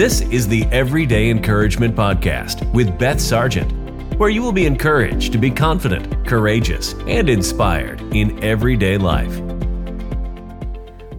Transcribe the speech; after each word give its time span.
This 0.00 0.22
is 0.22 0.48
the 0.48 0.64
Everyday 0.72 1.28
Encouragement 1.28 1.94
Podcast 1.94 2.64
with 2.72 2.98
Beth 2.98 3.20
Sargent, 3.20 3.70
where 4.18 4.30
you 4.30 4.40
will 4.40 4.50
be 4.50 4.64
encouraged 4.64 5.30
to 5.32 5.36
be 5.36 5.50
confident, 5.50 6.26
courageous, 6.26 6.94
and 7.06 7.28
inspired 7.28 8.00
in 8.14 8.42
everyday 8.42 8.96
life. 8.96 9.38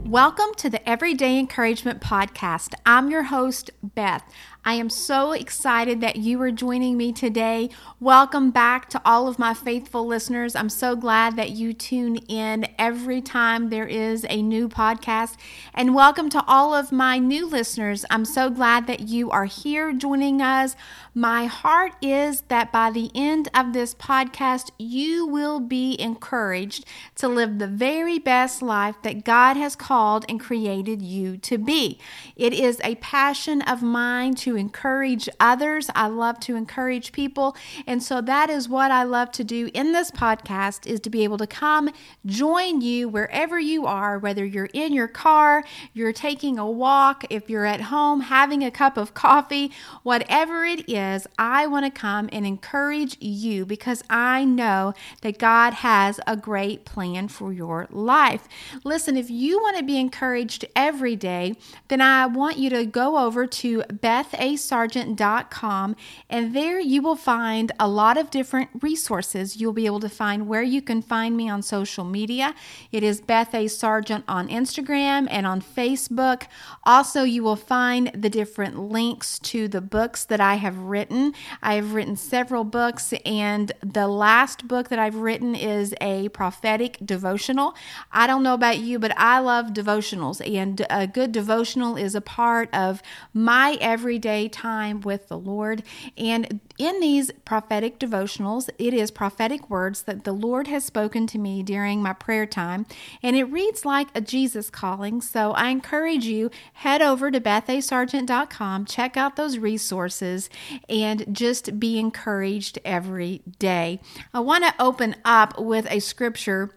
Welcome 0.03 0.55
to 0.57 0.67
the 0.71 0.81
Everyday 0.89 1.37
Encouragement 1.37 2.01
Podcast. 2.01 2.73
I'm 2.83 3.11
your 3.11 3.21
host, 3.21 3.69
Beth. 3.83 4.27
I 4.63 4.75
am 4.75 4.91
so 4.91 5.31
excited 5.31 6.01
that 6.01 6.17
you 6.17 6.39
are 6.43 6.51
joining 6.51 6.95
me 6.95 7.11
today. 7.11 7.71
Welcome 7.99 8.51
back 8.51 8.89
to 8.89 9.01
all 9.03 9.27
of 9.27 9.39
my 9.39 9.55
faithful 9.55 10.05
listeners. 10.05 10.55
I'm 10.55 10.69
so 10.69 10.95
glad 10.95 11.35
that 11.35 11.49
you 11.49 11.73
tune 11.73 12.17
in 12.27 12.67
every 12.77 13.21
time 13.21 13.69
there 13.69 13.87
is 13.87 14.23
a 14.29 14.43
new 14.43 14.69
podcast. 14.69 15.35
And 15.73 15.95
welcome 15.95 16.29
to 16.29 16.43
all 16.45 16.75
of 16.75 16.91
my 16.91 17.17
new 17.17 17.47
listeners. 17.47 18.05
I'm 18.11 18.23
so 18.23 18.51
glad 18.51 18.85
that 18.85 19.07
you 19.07 19.31
are 19.31 19.45
here 19.45 19.93
joining 19.93 20.43
us. 20.43 20.75
My 21.15 21.47
heart 21.47 21.93
is 21.99 22.41
that 22.47 22.71
by 22.71 22.91
the 22.91 23.09
end 23.15 23.49
of 23.55 23.73
this 23.73 23.95
podcast, 23.95 24.69
you 24.77 25.25
will 25.25 25.59
be 25.59 25.99
encouraged 25.99 26.85
to 27.15 27.27
live 27.27 27.57
the 27.57 27.67
very 27.67 28.19
best 28.19 28.61
life 28.61 28.95
that 29.01 29.25
God 29.25 29.57
has 29.57 29.75
called 29.75 30.23
and 30.29 30.39
created 30.39 31.01
you 31.01 31.35
to 31.37 31.57
be. 31.57 31.99
It 32.35 32.53
is 32.53 32.79
a 32.83 32.95
passion 32.95 33.63
of 33.63 33.81
mine 33.81 34.35
to 34.35 34.50
encourage 34.55 35.27
others. 35.39 35.89
I 35.95 36.07
love 36.07 36.39
to 36.41 36.55
encourage 36.55 37.11
people. 37.11 37.55
And 37.85 38.01
so 38.01 38.21
that 38.21 38.49
is 38.49 38.69
what 38.69 38.91
I 38.91 39.03
love 39.03 39.31
to 39.33 39.43
do 39.43 39.69
in 39.73 39.91
this 39.91 40.11
podcast 40.11 40.85
is 40.85 40.99
to 41.01 41.09
be 41.09 41.23
able 41.23 41.37
to 41.37 41.47
come 41.47 41.89
join 42.25 42.81
you 42.81 43.09
wherever 43.09 43.59
you 43.59 43.85
are, 43.85 44.17
whether 44.17 44.45
you're 44.45 44.69
in 44.73 44.93
your 44.93 45.07
car, 45.07 45.63
you're 45.93 46.13
taking 46.13 46.57
a 46.57 46.69
walk, 46.69 47.25
if 47.29 47.49
you're 47.49 47.65
at 47.65 47.81
home 47.81 48.21
having 48.21 48.63
a 48.63 48.71
cup 48.71 48.97
of 48.97 49.13
coffee, 49.13 49.71
whatever 50.03 50.65
it 50.65 50.89
is, 50.89 51.27
I 51.37 51.67
want 51.67 51.85
to 51.85 51.91
come 51.91 52.29
and 52.31 52.45
encourage 52.45 53.17
you 53.19 53.65
because 53.65 54.03
I 54.09 54.43
know 54.43 54.93
that 55.21 55.37
God 55.37 55.73
has 55.75 56.19
a 56.27 56.35
great 56.35 56.85
plan 56.85 57.27
for 57.27 57.53
your 57.53 57.87
life. 57.91 58.47
Listen, 58.83 59.17
if 59.17 59.29
you 59.29 59.59
want 59.59 59.77
to 59.77 59.83
be 59.83 59.97
encouraged 59.97 60.65
every 60.75 61.15
day, 61.15 61.55
then 61.87 62.01
I 62.01 62.25
want 62.25 62.57
you 62.57 62.69
to 62.71 62.85
go 62.85 63.17
over 63.17 63.47
to 63.47 63.83
Beth 63.83 64.33
A 64.41 64.57
basargent.com, 64.61 65.95
and 66.29 66.55
there 66.55 66.79
you 66.79 67.01
will 67.01 67.15
find 67.15 67.71
a 67.79 67.87
lot 67.87 68.17
of 68.17 68.29
different 68.29 68.69
resources. 68.81 69.57
You'll 69.57 69.73
be 69.73 69.85
able 69.85 69.99
to 69.99 70.09
find 70.09 70.47
where 70.47 70.63
you 70.63 70.81
can 70.81 71.01
find 71.01 71.37
me 71.37 71.49
on 71.49 71.61
social 71.61 72.03
media. 72.03 72.55
It 72.91 73.03
is 73.03 73.21
Beth 73.21 73.53
A. 73.53 73.67
Sargent 73.67 74.25
on 74.27 74.47
Instagram 74.47 75.27
and 75.29 75.45
on 75.45 75.61
Facebook. 75.61 76.43
Also, 76.83 77.23
you 77.23 77.43
will 77.43 77.55
find 77.55 78.11
the 78.13 78.29
different 78.29 78.79
links 78.79 79.39
to 79.39 79.67
the 79.67 79.81
books 79.81 80.23
that 80.25 80.41
I 80.41 80.55
have 80.55 80.77
written. 80.77 81.33
I 81.61 81.75
have 81.75 81.93
written 81.93 82.15
several 82.15 82.63
books, 82.63 83.13
and 83.25 83.71
the 83.81 84.07
last 84.07 84.67
book 84.67 84.89
that 84.89 84.99
I've 84.99 85.15
written 85.15 85.55
is 85.55 85.93
a 86.01 86.29
prophetic 86.29 86.97
devotional. 87.03 87.75
I 88.11 88.27
don't 88.27 88.43
know 88.43 88.53
about 88.53 88.79
you, 88.79 88.99
but 88.99 89.17
I 89.17 89.39
love 89.39 89.67
devotionals, 89.67 90.41
and 90.41 90.85
a 90.89 91.07
good 91.07 91.31
devotional 91.31 91.95
is 91.95 92.15
a 92.15 92.21
part 92.21 92.73
of 92.73 93.01
my 93.33 93.77
everyday 93.79 94.30
time 94.51 95.01
with 95.01 95.27
the 95.27 95.37
Lord. 95.37 95.83
And 96.17 96.59
in 96.77 96.99
these 96.99 97.31
prophetic 97.45 97.99
devotionals, 97.99 98.69
it 98.77 98.93
is 98.93 99.11
prophetic 99.11 99.69
words 99.69 100.03
that 100.03 100.23
the 100.23 100.31
Lord 100.31 100.67
has 100.67 100.85
spoken 100.85 101.27
to 101.27 101.37
me 101.37 101.63
during 101.63 102.01
my 102.01 102.13
prayer 102.13 102.45
time. 102.45 102.85
And 103.21 103.35
it 103.35 103.45
reads 103.45 103.85
like 103.85 104.07
a 104.15 104.21
Jesus 104.21 104.69
calling. 104.69 105.21
So 105.21 105.51
I 105.51 105.69
encourage 105.69 106.25
you, 106.25 106.49
head 106.73 107.01
over 107.01 107.31
to 107.31 107.39
bethasargent.com, 107.39 108.85
check 108.85 109.17
out 109.17 109.35
those 109.35 109.57
resources, 109.57 110.49
and 110.89 111.25
just 111.35 111.79
be 111.79 111.99
encouraged 111.99 112.79
every 112.85 113.41
day. 113.59 113.99
I 114.33 114.39
want 114.39 114.63
to 114.65 114.73
open 114.79 115.15
up 115.25 115.59
with 115.59 115.85
a 115.89 115.99
scripture 115.99 116.71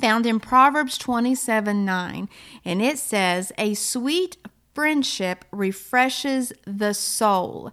found 0.00 0.26
in 0.26 0.40
Proverbs 0.40 0.98
27 0.98 1.84
9, 1.84 2.28
and 2.64 2.82
it 2.82 2.98
says, 2.98 3.52
A 3.58 3.74
sweet 3.74 4.36
friendship 4.74 5.44
refreshes 5.50 6.52
the 6.66 6.92
soul. 6.92 7.72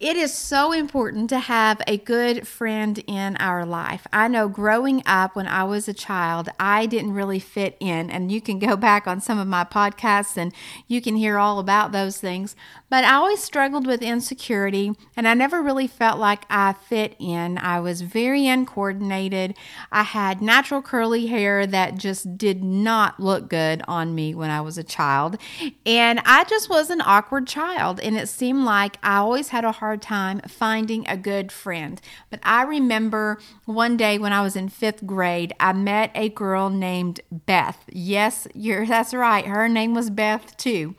It 0.00 0.16
is 0.16 0.32
so 0.32 0.70
important 0.70 1.28
to 1.30 1.40
have 1.40 1.82
a 1.88 1.96
good 1.96 2.46
friend 2.46 3.02
in 3.08 3.36
our 3.38 3.66
life. 3.66 4.06
I 4.12 4.28
know 4.28 4.48
growing 4.48 5.02
up 5.06 5.34
when 5.34 5.48
I 5.48 5.64
was 5.64 5.88
a 5.88 5.92
child, 5.92 6.50
I 6.60 6.86
didn't 6.86 7.14
really 7.14 7.40
fit 7.40 7.76
in. 7.80 8.08
And 8.08 8.30
you 8.30 8.40
can 8.40 8.60
go 8.60 8.76
back 8.76 9.08
on 9.08 9.20
some 9.20 9.40
of 9.40 9.48
my 9.48 9.64
podcasts 9.64 10.36
and 10.36 10.54
you 10.86 11.00
can 11.00 11.16
hear 11.16 11.36
all 11.36 11.58
about 11.58 11.90
those 11.90 12.18
things. 12.18 12.54
But 12.90 13.04
I 13.04 13.14
always 13.14 13.42
struggled 13.42 13.86
with 13.86 14.00
insecurity 14.00 14.92
and 15.14 15.28
I 15.28 15.34
never 15.34 15.62
really 15.62 15.86
felt 15.86 16.18
like 16.18 16.44
I 16.48 16.72
fit 16.72 17.16
in. 17.18 17.58
I 17.58 17.80
was 17.80 18.00
very 18.00 18.46
uncoordinated. 18.46 19.54
I 19.92 20.04
had 20.04 20.40
natural 20.40 20.80
curly 20.80 21.26
hair 21.26 21.66
that 21.66 21.98
just 21.98 22.38
did 22.38 22.64
not 22.64 23.20
look 23.20 23.50
good 23.50 23.82
on 23.86 24.14
me 24.14 24.34
when 24.34 24.50
I 24.50 24.62
was 24.62 24.78
a 24.78 24.84
child. 24.84 25.36
And 25.84 26.20
I 26.24 26.44
just 26.44 26.70
was 26.70 26.88
an 26.88 27.02
awkward 27.04 27.46
child. 27.46 28.00
And 28.00 28.16
it 28.16 28.28
seemed 28.28 28.64
like 28.64 28.96
I 29.02 29.18
always 29.18 29.48
had 29.48 29.64
a 29.64 29.72
hard 29.72 30.00
time 30.00 30.40
finding 30.48 31.06
a 31.08 31.16
good 31.16 31.52
friend. 31.52 32.00
But 32.30 32.40
I 32.42 32.62
remember 32.62 33.38
one 33.66 33.98
day 33.98 34.18
when 34.18 34.32
I 34.32 34.40
was 34.40 34.56
in 34.56 34.70
fifth 34.70 35.04
grade, 35.04 35.52
I 35.60 35.74
met 35.74 36.10
a 36.14 36.30
girl 36.30 36.70
named 36.70 37.20
Beth. 37.30 37.84
Yes, 37.92 38.48
you're, 38.54 38.86
that's 38.86 39.12
right. 39.12 39.44
Her 39.46 39.68
name 39.68 39.92
was 39.92 40.08
Beth 40.08 40.56
too. 40.56 40.94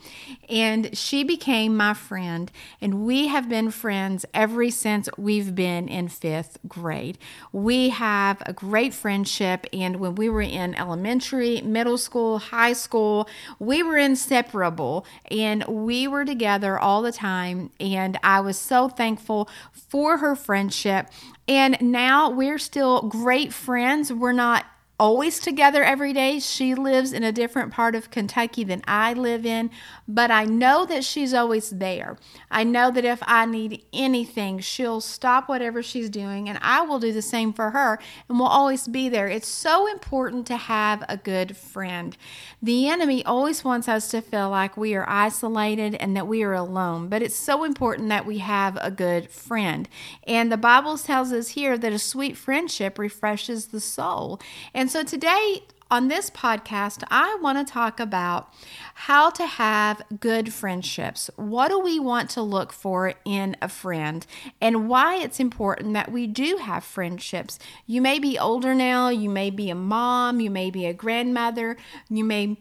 And 0.47 0.95
she 0.95 1.23
became 1.23 1.78
my 1.79 1.93
friend, 1.93 2.51
and 2.81 3.05
we 3.05 3.27
have 3.27 3.47
been 3.47 3.71
friends 3.71 4.25
ever 4.33 4.69
since 4.69 5.07
we've 5.17 5.55
been 5.55 5.87
in 5.87 6.09
fifth 6.09 6.57
grade. 6.67 7.17
We 7.53 7.87
have 7.89 8.43
a 8.45 8.51
great 8.51 8.93
friendship, 8.93 9.65
and 9.71 9.95
when 9.95 10.15
we 10.15 10.27
were 10.29 10.41
in 10.41 10.75
elementary, 10.75 11.61
middle 11.61 11.97
school, 11.97 12.37
high 12.39 12.73
school, 12.73 13.29
we 13.59 13.81
were 13.81 13.97
inseparable, 13.97 15.05
and 15.31 15.63
we 15.67 16.05
were 16.05 16.25
together 16.25 16.77
all 16.77 17.01
the 17.01 17.13
time. 17.13 17.71
And 17.79 18.19
I 18.23 18.41
was 18.41 18.59
so 18.59 18.89
thankful 18.89 19.49
for 19.71 20.17
her 20.17 20.35
friendship. 20.35 21.07
And 21.47 21.77
now 21.81 22.29
we're 22.29 22.59
still 22.59 23.03
great 23.03 23.53
friends. 23.53 24.11
We're 24.11 24.33
not 24.33 24.65
always 24.99 25.39
together 25.39 25.83
every 25.83 26.11
day. 26.11 26.39
She 26.39 26.75
lives 26.75 27.13
in 27.13 27.23
a 27.23 27.31
different 27.31 27.71
part 27.71 27.95
of 27.95 28.11
Kentucky 28.11 28.63
than 28.63 28.81
I 28.85 29.13
live 29.13 29.45
in, 29.45 29.71
but 30.07 30.29
I 30.29 30.43
know 30.45 30.85
that 30.85 31.05
she's 31.05 31.33
always 31.33 31.69
there. 31.69 32.17
I 32.51 32.63
know 32.65 32.91
that 32.91 33.05
if 33.05 33.19
I 33.23 33.45
need 33.45 33.85
anything, 33.93 34.59
she'll 34.59 34.99
stop 34.99 35.47
whatever 35.47 35.81
she's 35.81 36.09
doing 36.09 36.49
and 36.49 36.59
I 36.61 36.81
will 36.81 36.99
do 36.99 37.13
the 37.13 37.21
same 37.21 37.53
for 37.53 37.71
her 37.71 37.99
and 38.27 38.37
we'll 38.37 38.49
always 38.49 38.87
be 38.87 39.07
there. 39.07 39.27
It's 39.27 39.47
so 39.47 39.87
important 39.89 40.45
to 40.47 40.57
have 40.57 41.03
a 41.07 41.15
good 41.15 41.55
friend. 41.55 42.17
The 42.61 42.89
enemy 42.89 43.23
always 43.23 43.63
wants 43.63 43.87
us 43.87 44.09
to 44.09 44.21
feel 44.21 44.49
like 44.49 44.75
we 44.75 44.95
are 44.95 45.07
isolated 45.07 45.95
and 45.95 46.15
that 46.17 46.27
we 46.27 46.43
are 46.43 46.53
alone, 46.53 47.07
but 47.07 47.21
it's 47.21 47.35
so 47.35 47.63
important 47.63 48.09
that 48.09 48.25
we 48.25 48.39
have 48.39 48.77
a 48.81 48.91
good 48.91 49.29
friend. 49.29 49.87
And 50.27 50.51
the 50.51 50.57
Bible 50.57 50.97
tells 50.97 51.31
us 51.31 51.49
here 51.49 51.77
that 51.77 51.93
a 51.93 51.99
sweet 51.99 52.35
friendship 52.35 52.99
refreshes 52.99 53.67
the 53.67 53.79
soul. 53.79 54.41
And 54.73 54.88
and 54.89 55.07
so 55.07 55.17
today 55.17 55.61
on 55.91 56.07
this 56.07 56.31
podcast, 56.31 57.03
I 57.11 57.37
want 57.43 57.59
to 57.59 57.71
talk 57.71 57.99
about 57.99 58.51
how 58.95 59.29
to 59.29 59.45
have 59.45 60.01
good 60.19 60.51
friendships. 60.51 61.29
What 61.35 61.67
do 61.67 61.79
we 61.79 61.99
want 61.99 62.31
to 62.31 62.41
look 62.41 62.73
for 62.73 63.13
in 63.23 63.55
a 63.61 63.69
friend 63.69 64.25
and 64.59 64.89
why 64.89 65.17
it's 65.17 65.39
important 65.39 65.93
that 65.93 66.11
we 66.11 66.25
do 66.25 66.57
have 66.57 66.83
friendships? 66.83 67.59
You 67.85 68.01
may 68.01 68.17
be 68.17 68.39
older 68.39 68.73
now, 68.73 69.09
you 69.09 69.29
may 69.29 69.51
be 69.51 69.69
a 69.69 69.75
mom, 69.75 70.39
you 70.39 70.49
may 70.49 70.71
be 70.71 70.87
a 70.87 70.93
grandmother, 70.93 71.77
you 72.09 72.23
may 72.23 72.57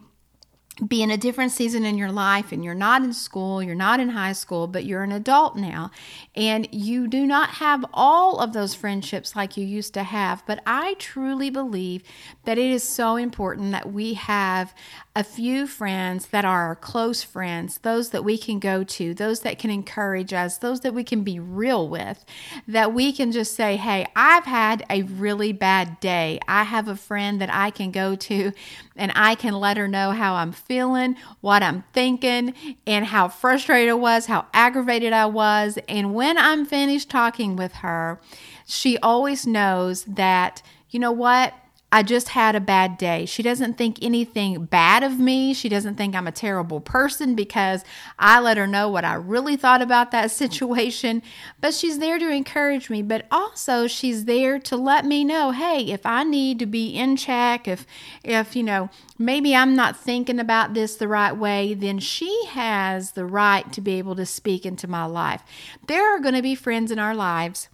be 0.86 1.02
in 1.02 1.10
a 1.10 1.16
different 1.16 1.50
season 1.50 1.84
in 1.84 1.98
your 1.98 2.12
life 2.12 2.52
and 2.52 2.64
you're 2.64 2.74
not 2.74 3.02
in 3.02 3.12
school, 3.12 3.62
you're 3.62 3.74
not 3.74 4.00
in 4.00 4.10
high 4.10 4.32
school, 4.32 4.66
but 4.66 4.84
you're 4.84 5.02
an 5.02 5.12
adult 5.12 5.56
now 5.56 5.90
and 6.36 6.68
you 6.72 7.08
do 7.08 7.26
not 7.26 7.50
have 7.50 7.84
all 7.92 8.38
of 8.38 8.52
those 8.52 8.74
friendships 8.74 9.34
like 9.34 9.56
you 9.56 9.66
used 9.66 9.94
to 9.94 10.02
have. 10.02 10.44
But 10.46 10.62
I 10.66 10.94
truly 10.94 11.50
believe 11.50 12.02
that 12.44 12.58
it 12.58 12.70
is 12.70 12.82
so 12.82 13.16
important 13.16 13.72
that 13.72 13.92
we 13.92 14.14
have 14.14 14.74
a 15.18 15.24
few 15.24 15.66
friends 15.66 16.28
that 16.28 16.44
are 16.44 16.68
our 16.68 16.76
close 16.76 17.24
friends, 17.24 17.78
those 17.78 18.10
that 18.10 18.24
we 18.24 18.38
can 18.38 18.60
go 18.60 18.84
to, 18.84 19.12
those 19.14 19.40
that 19.40 19.58
can 19.58 19.68
encourage 19.68 20.32
us, 20.32 20.58
those 20.58 20.82
that 20.82 20.94
we 20.94 21.02
can 21.02 21.24
be 21.24 21.40
real 21.40 21.88
with, 21.88 22.24
that 22.68 22.94
we 22.94 23.12
can 23.12 23.32
just 23.32 23.56
say, 23.56 23.74
Hey, 23.74 24.06
I've 24.14 24.44
had 24.44 24.86
a 24.88 25.02
really 25.02 25.52
bad 25.52 25.98
day. 25.98 26.38
I 26.46 26.62
have 26.62 26.86
a 26.86 26.94
friend 26.94 27.40
that 27.40 27.52
I 27.52 27.70
can 27.70 27.90
go 27.90 28.14
to 28.14 28.52
and 28.94 29.10
I 29.16 29.34
can 29.34 29.54
let 29.54 29.76
her 29.76 29.88
know 29.88 30.12
how 30.12 30.36
I'm 30.36 30.52
feeling, 30.52 31.16
what 31.40 31.64
I'm 31.64 31.82
thinking, 31.92 32.54
and 32.86 33.04
how 33.04 33.26
frustrated 33.26 33.90
I 33.90 33.94
was, 33.94 34.26
how 34.26 34.46
aggravated 34.54 35.12
I 35.12 35.26
was. 35.26 35.80
And 35.88 36.14
when 36.14 36.38
I'm 36.38 36.64
finished 36.64 37.10
talking 37.10 37.56
with 37.56 37.72
her, 37.72 38.20
she 38.66 38.96
always 38.98 39.48
knows 39.48 40.04
that, 40.04 40.62
you 40.90 41.00
know 41.00 41.10
what? 41.10 41.54
I 41.90 42.02
just 42.02 42.30
had 42.30 42.54
a 42.54 42.60
bad 42.60 42.98
day. 42.98 43.24
She 43.24 43.42
doesn't 43.42 43.78
think 43.78 44.02
anything 44.02 44.66
bad 44.66 45.02
of 45.02 45.18
me. 45.18 45.54
She 45.54 45.70
doesn't 45.70 45.94
think 45.94 46.14
I'm 46.14 46.26
a 46.26 46.32
terrible 46.32 46.80
person 46.82 47.34
because 47.34 47.82
I 48.18 48.40
let 48.40 48.58
her 48.58 48.66
know 48.66 48.90
what 48.90 49.06
I 49.06 49.14
really 49.14 49.56
thought 49.56 49.80
about 49.80 50.10
that 50.10 50.30
situation. 50.30 51.22
But 51.62 51.72
she's 51.72 51.98
there 51.98 52.18
to 52.18 52.28
encourage 52.30 52.90
me, 52.90 53.00
but 53.00 53.26
also 53.30 53.86
she's 53.86 54.26
there 54.26 54.58
to 54.58 54.76
let 54.76 55.06
me 55.06 55.24
know, 55.24 55.52
hey, 55.52 55.90
if 55.90 56.04
I 56.04 56.24
need 56.24 56.58
to 56.58 56.66
be 56.66 56.90
in 56.90 57.16
check, 57.16 57.66
if 57.66 57.86
if 58.22 58.54
you 58.54 58.62
know, 58.62 58.90
maybe 59.18 59.56
I'm 59.56 59.74
not 59.74 59.96
thinking 59.98 60.38
about 60.38 60.74
this 60.74 60.96
the 60.96 61.08
right 61.08 61.34
way, 61.34 61.72
then 61.72 62.00
she 62.00 62.44
has 62.48 63.12
the 63.12 63.24
right 63.24 63.72
to 63.72 63.80
be 63.80 63.94
able 63.94 64.14
to 64.16 64.26
speak 64.26 64.66
into 64.66 64.86
my 64.88 65.06
life. 65.06 65.42
There 65.86 66.14
are 66.14 66.20
going 66.20 66.34
to 66.34 66.42
be 66.42 66.54
friends 66.54 66.90
in 66.90 66.98
our 66.98 67.14
lives 67.14 67.70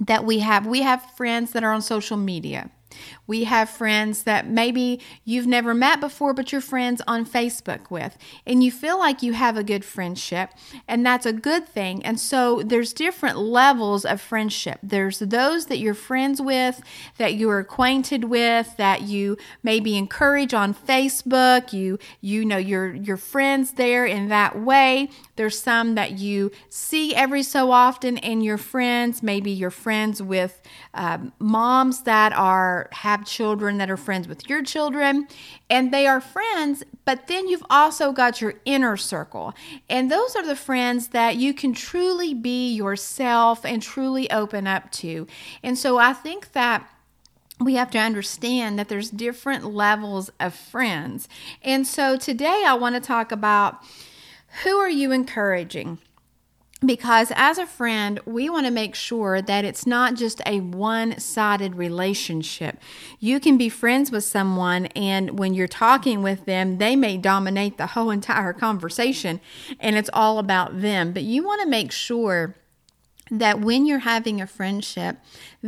that 0.00 0.24
we 0.24 0.38
have. 0.40 0.64
We 0.64 0.82
have 0.82 1.10
friends 1.16 1.50
that 1.52 1.64
are 1.64 1.72
on 1.72 1.82
social 1.82 2.16
media 2.16 2.70
we 3.26 3.44
have 3.44 3.68
friends 3.68 4.22
that 4.24 4.48
maybe 4.48 5.00
you've 5.24 5.46
never 5.46 5.74
met 5.74 6.00
before, 6.00 6.32
but 6.34 6.52
you're 6.52 6.60
friends 6.60 7.02
on 7.06 7.26
Facebook 7.26 7.90
with, 7.90 8.16
and 8.46 8.62
you 8.62 8.70
feel 8.70 8.98
like 8.98 9.22
you 9.22 9.32
have 9.32 9.56
a 9.56 9.64
good 9.64 9.84
friendship, 9.84 10.50
and 10.86 11.04
that's 11.04 11.26
a 11.26 11.32
good 11.32 11.66
thing. 11.66 12.04
And 12.04 12.18
so 12.20 12.62
there's 12.62 12.92
different 12.92 13.38
levels 13.38 14.04
of 14.04 14.20
friendship. 14.20 14.78
There's 14.82 15.18
those 15.18 15.66
that 15.66 15.78
you're 15.78 15.94
friends 15.94 16.40
with, 16.40 16.80
that 17.18 17.34
you're 17.34 17.58
acquainted 17.58 18.24
with, 18.24 18.76
that 18.76 19.02
you 19.02 19.36
maybe 19.62 19.96
encourage 19.96 20.54
on 20.54 20.74
Facebook. 20.74 21.72
You 21.72 21.98
you 22.20 22.44
know 22.44 22.56
you're 22.56 22.94
you're 22.94 23.16
friends 23.16 23.72
there 23.72 24.06
in 24.06 24.28
that 24.28 24.58
way. 24.60 25.10
There's 25.36 25.58
some 25.58 25.94
that 25.96 26.12
you 26.12 26.50
see 26.68 27.14
every 27.14 27.42
so 27.42 27.70
often, 27.70 28.18
and 28.18 28.44
you're 28.44 28.58
friends. 28.58 29.22
Maybe 29.22 29.50
you're 29.50 29.70
friends 29.70 30.22
with 30.22 30.60
uh, 30.94 31.18
moms 31.38 32.02
that 32.02 32.32
are 32.32 32.88
have 33.16 33.26
children 33.26 33.78
that 33.78 33.90
are 33.90 33.96
friends 33.96 34.28
with 34.28 34.48
your 34.48 34.62
children, 34.62 35.26
and 35.70 35.92
they 35.92 36.06
are 36.06 36.20
friends, 36.20 36.84
but 37.04 37.26
then 37.26 37.48
you've 37.48 37.64
also 37.70 38.12
got 38.12 38.40
your 38.40 38.54
inner 38.64 38.96
circle. 38.96 39.54
And 39.88 40.10
those 40.10 40.36
are 40.36 40.44
the 40.44 40.56
friends 40.56 41.08
that 41.08 41.36
you 41.36 41.54
can 41.54 41.72
truly 41.72 42.34
be 42.34 42.74
yourself 42.74 43.64
and 43.64 43.82
truly 43.82 44.30
open 44.30 44.66
up 44.66 44.92
to. 44.92 45.26
And 45.62 45.78
so 45.78 45.98
I 45.98 46.12
think 46.12 46.52
that 46.52 46.88
we 47.58 47.74
have 47.76 47.90
to 47.92 47.98
understand 47.98 48.78
that 48.78 48.88
there's 48.88 49.08
different 49.08 49.64
levels 49.64 50.30
of 50.38 50.54
friends. 50.54 51.26
And 51.62 51.86
so 51.86 52.18
today 52.18 52.64
I 52.66 52.74
want 52.74 52.96
to 52.96 53.00
talk 53.00 53.32
about 53.32 53.82
who 54.62 54.76
are 54.76 54.90
you 54.90 55.10
encouraging? 55.10 55.98
Because 56.84 57.32
as 57.34 57.56
a 57.56 57.66
friend, 57.66 58.20
we 58.26 58.50
want 58.50 58.66
to 58.66 58.70
make 58.70 58.94
sure 58.94 59.40
that 59.40 59.64
it's 59.64 59.86
not 59.86 60.14
just 60.14 60.42
a 60.44 60.60
one 60.60 61.18
sided 61.18 61.76
relationship. 61.76 62.78
You 63.18 63.40
can 63.40 63.56
be 63.56 63.70
friends 63.70 64.10
with 64.10 64.24
someone, 64.24 64.86
and 64.86 65.38
when 65.38 65.54
you're 65.54 65.68
talking 65.68 66.22
with 66.22 66.44
them, 66.44 66.76
they 66.78 66.94
may 66.94 67.16
dominate 67.16 67.78
the 67.78 67.88
whole 67.88 68.10
entire 68.10 68.52
conversation 68.52 69.40
and 69.80 69.96
it's 69.96 70.10
all 70.12 70.38
about 70.38 70.82
them. 70.82 71.12
But 71.12 71.22
you 71.22 71.44
want 71.44 71.62
to 71.62 71.68
make 71.68 71.92
sure 71.92 72.56
that 73.30 73.60
when 73.60 73.86
you're 73.86 74.00
having 74.00 74.40
a 74.40 74.46
friendship 74.46 75.16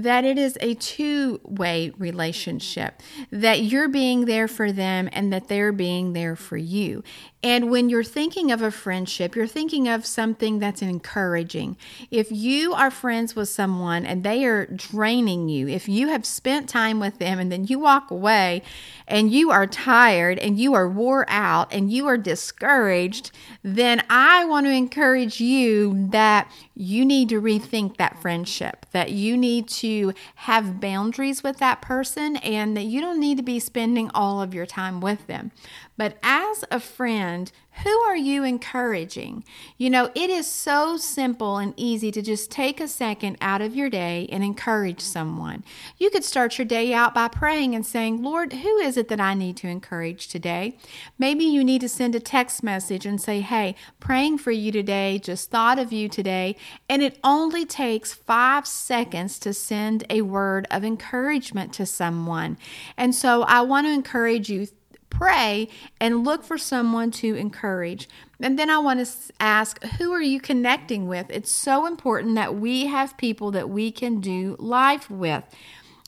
that 0.03 0.25
it 0.25 0.39
is 0.39 0.56
a 0.61 0.75
two-way 0.75 1.93
relationship 1.99 3.03
that 3.31 3.62
you're 3.62 3.89
being 3.89 4.25
there 4.25 4.49
for 4.49 4.73
them 4.73 5.09
and 5.12 5.33
that 5.33 5.49
they're 5.49 5.73
being 5.73 6.12
there 6.12 6.37
for 6.37 6.56
you. 6.56 7.03
And 7.43 7.71
when 7.71 7.89
you're 7.89 8.05
thinking 8.05 8.50
of 8.50 8.62
a 8.62 8.71
friendship 8.71 9.37
you're 9.37 9.47
thinking 9.47 9.89
of 9.89 10.05
something 10.05 10.59
that's 10.59 10.83
encouraging. 10.83 11.77
If 12.11 12.33
you 12.33 12.75
are 12.75 12.91
friends 12.91 13.37
with 13.37 13.49
someone 13.49 14.05
and 14.05 14.25
they 14.25 14.45
are 14.45 14.67
draining 14.67 15.49
you 15.49 15.69
if 15.69 15.89
you 15.89 16.09
have 16.09 16.27
spent 16.27 16.69
time 16.69 17.00
with 17.00 17.19
them 17.19 17.39
and 17.39 17.50
then 17.50 17.65
you 17.65 17.79
walk 17.79 18.11
away 18.11 18.62
and 19.06 19.33
you 19.33 19.50
are 19.50 19.67
tired 19.67 20.39
and 20.39 20.59
you 20.59 20.75
are 20.75 20.89
wore 20.89 21.25
out 21.29 21.73
and 21.73 21.93
you 21.93 22.06
are 22.06 22.19
discouraged 22.19 23.31
then 23.62 24.03
i 24.11 24.45
want 24.45 24.67
to 24.67 24.73
encourage 24.73 25.41
you 25.41 26.09
that 26.11 26.50
you 26.81 27.05
need 27.05 27.29
to 27.29 27.43
rethink 27.43 27.97
that 27.97 28.23
friendship, 28.23 28.87
that 28.93 29.11
you 29.11 29.37
need 29.37 29.69
to 29.88 30.12
have 30.37 30.81
boundaries 30.81 31.43
with 31.43 31.58
that 31.58 31.81
person, 31.81 32.37
and 32.37 32.76
that 32.76 32.85
you 32.85 33.00
don't 33.00 33.20
need 33.20 33.38
to 33.38 33.43
be 33.43 33.58
spending 33.58 34.11
all 34.14 34.43
of 34.43 34.52
your 34.55 34.67
time 34.67 35.00
with 35.00 35.26
them. 35.26 35.50
But 35.99 36.17
as 36.23 36.65
a 36.71 36.79
friend, 36.79 37.50
who 37.85 37.91
are 37.91 38.17
you 38.17 38.45
encouraging? 38.45 39.45
You 39.77 39.91
know, 39.91 40.11
it 40.15 40.31
is 40.31 40.47
so 40.47 40.97
simple 40.97 41.59
and 41.59 41.75
easy 41.77 42.11
to 42.12 42.23
just 42.23 42.50
take 42.50 42.81
a 42.81 42.89
second 42.89 43.37
out 43.41 43.61
of 43.61 43.75
your 43.75 43.91
day 43.91 44.29
and 44.31 44.43
encourage 44.43 45.00
someone. 45.00 45.65
You 45.97 46.11
could 46.11 46.25
start 46.25 46.56
your 46.56 46.65
day 46.65 46.95
out 46.95 47.15
by 47.15 47.27
praying 47.29 47.75
and 47.75 47.85
saying, 47.85 48.23
Lord, 48.23 48.53
who 48.53 48.79
is 48.79 48.97
it 48.97 49.09
that 49.09 49.21
I 49.21 49.35
need 49.35 49.56
to 49.59 49.69
encourage 49.69 50.29
today? 50.29 50.79
Maybe 51.19 51.45
you 51.45 51.65
need 51.65 51.81
to 51.81 51.89
send 51.89 52.15
a 52.15 52.21
text 52.21 52.62
message 52.62 53.05
and 53.05 53.21
say, 53.21 53.41
Hey, 53.41 53.75
praying 53.99 54.39
for 54.39 54.53
you 54.53 54.71
today, 54.71 55.19
just 55.19 55.50
thought 55.50 55.81
of 55.81 55.93
you 55.93 56.09
today. 56.09 56.56
And 56.89 57.03
it 57.03 57.19
only 57.25 57.65
takes 57.65 58.15
five 58.15 58.67
seconds 58.69 59.39
to 59.41 59.53
send 59.53 60.05
a 60.09 60.23
word 60.23 60.69
of 60.71 60.85
encouragement 60.85 61.73
to 61.75 61.87
someone. 61.87 62.56
And 62.97 63.15
so 63.15 63.43
I 63.43 63.62
want 63.62 63.89
to 63.89 63.93
encourage 63.93 64.49
you 64.49 64.69
pray 65.10 65.69
and 66.00 66.25
look 66.25 66.44
for 66.44 66.58
someone 66.58 67.10
to 67.12 67.34
encourage. 67.34 68.08
And 68.40 68.58
then 68.58 68.70
I 68.70 68.78
want 68.78 69.05
to 69.05 69.32
ask, 69.40 69.82
who 69.82 70.12
are 70.12 70.22
you 70.22 70.40
connecting 70.40 71.08
with? 71.08 71.26
It's 71.31 71.50
so 71.50 71.87
important 71.87 72.34
that 72.37 72.55
we 72.55 72.87
have 72.87 73.16
people 73.16 73.50
that 73.52 73.69
we 73.69 73.90
can 73.90 74.20
do 74.20 74.56
life 74.58 75.10
with. 75.10 75.44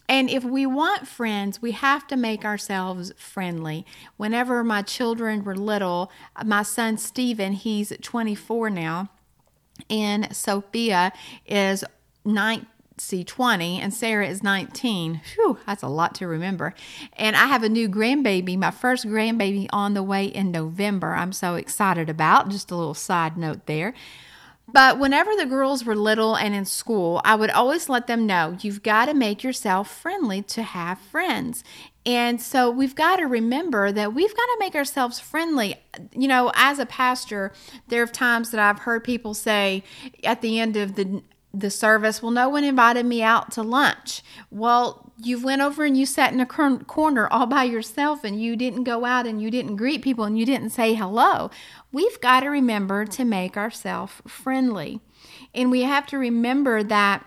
And 0.08 0.28
if 0.28 0.42
we 0.42 0.66
want 0.66 1.06
friends, 1.06 1.62
we 1.62 1.70
have 1.70 2.06
to 2.08 2.16
make 2.16 2.44
ourselves 2.44 3.12
friendly. 3.16 3.86
Whenever 4.16 4.64
my 4.64 4.82
children 4.82 5.44
were 5.44 5.54
little, 5.54 6.10
my 6.44 6.64
son 6.64 6.98
Stephen, 6.98 7.52
he's 7.52 7.92
24 8.02 8.70
now, 8.70 9.08
and 9.88 10.34
Sophia 10.34 11.12
is 11.46 11.84
19 12.24 12.66
see 13.00 13.24
20 13.24 13.80
and 13.80 13.92
Sarah 13.92 14.26
is 14.26 14.42
19. 14.42 15.20
Whew, 15.34 15.58
that's 15.66 15.82
a 15.82 15.88
lot 15.88 16.14
to 16.16 16.26
remember. 16.26 16.74
And 17.14 17.36
I 17.36 17.46
have 17.46 17.62
a 17.62 17.68
new 17.68 17.88
grandbaby, 17.88 18.56
my 18.56 18.70
first 18.70 19.06
grandbaby 19.06 19.68
on 19.72 19.94
the 19.94 20.02
way 20.02 20.26
in 20.26 20.50
November. 20.50 21.14
I'm 21.14 21.32
so 21.32 21.54
excited 21.56 22.08
about. 22.08 22.48
Just 22.48 22.70
a 22.70 22.76
little 22.76 22.94
side 22.94 23.36
note 23.36 23.66
there. 23.66 23.94
But 24.72 24.98
whenever 24.98 25.34
the 25.34 25.46
girls 25.46 25.84
were 25.84 25.96
little 25.96 26.36
and 26.36 26.54
in 26.54 26.64
school, 26.64 27.20
I 27.24 27.34
would 27.34 27.50
always 27.50 27.88
let 27.88 28.06
them 28.06 28.26
know 28.26 28.56
you've 28.60 28.82
got 28.82 29.06
to 29.06 29.14
make 29.14 29.42
yourself 29.42 29.90
friendly 29.90 30.42
to 30.42 30.62
have 30.62 30.98
friends. 30.98 31.64
And 32.06 32.40
so 32.40 32.70
we've 32.70 32.94
got 32.94 33.16
to 33.16 33.24
remember 33.24 33.92
that 33.92 34.14
we've 34.14 34.34
got 34.34 34.46
to 34.46 34.56
make 34.58 34.74
ourselves 34.74 35.20
friendly. 35.20 35.76
You 36.12 36.28
know, 36.28 36.50
as 36.54 36.78
a 36.78 36.86
pastor, 36.86 37.52
there 37.88 38.02
are 38.02 38.06
times 38.06 38.52
that 38.52 38.60
I've 38.60 38.80
heard 38.80 39.04
people 39.04 39.34
say 39.34 39.82
at 40.24 40.40
the 40.40 40.58
end 40.60 40.76
of 40.76 40.94
the 40.94 41.22
the 41.52 41.70
service, 41.70 42.22
well, 42.22 42.30
no 42.30 42.48
one 42.48 42.64
invited 42.64 43.06
me 43.06 43.22
out 43.22 43.50
to 43.52 43.62
lunch. 43.62 44.22
Well, 44.50 45.12
you 45.18 45.42
went 45.42 45.62
over 45.62 45.84
and 45.84 45.96
you 45.96 46.06
sat 46.06 46.32
in 46.32 46.40
a 46.40 46.46
corner 46.46 47.28
all 47.28 47.46
by 47.46 47.64
yourself 47.64 48.24
and 48.24 48.40
you 48.40 48.56
didn't 48.56 48.84
go 48.84 49.04
out 49.04 49.26
and 49.26 49.42
you 49.42 49.50
didn't 49.50 49.76
greet 49.76 50.02
people 50.02 50.24
and 50.24 50.38
you 50.38 50.46
didn't 50.46 50.70
say 50.70 50.94
hello. 50.94 51.50
We've 51.92 52.20
got 52.20 52.40
to 52.40 52.48
remember 52.48 53.04
to 53.04 53.24
make 53.24 53.56
ourselves 53.56 54.14
friendly. 54.26 55.00
And 55.54 55.70
we 55.70 55.82
have 55.82 56.06
to 56.08 56.18
remember 56.18 56.82
that 56.84 57.26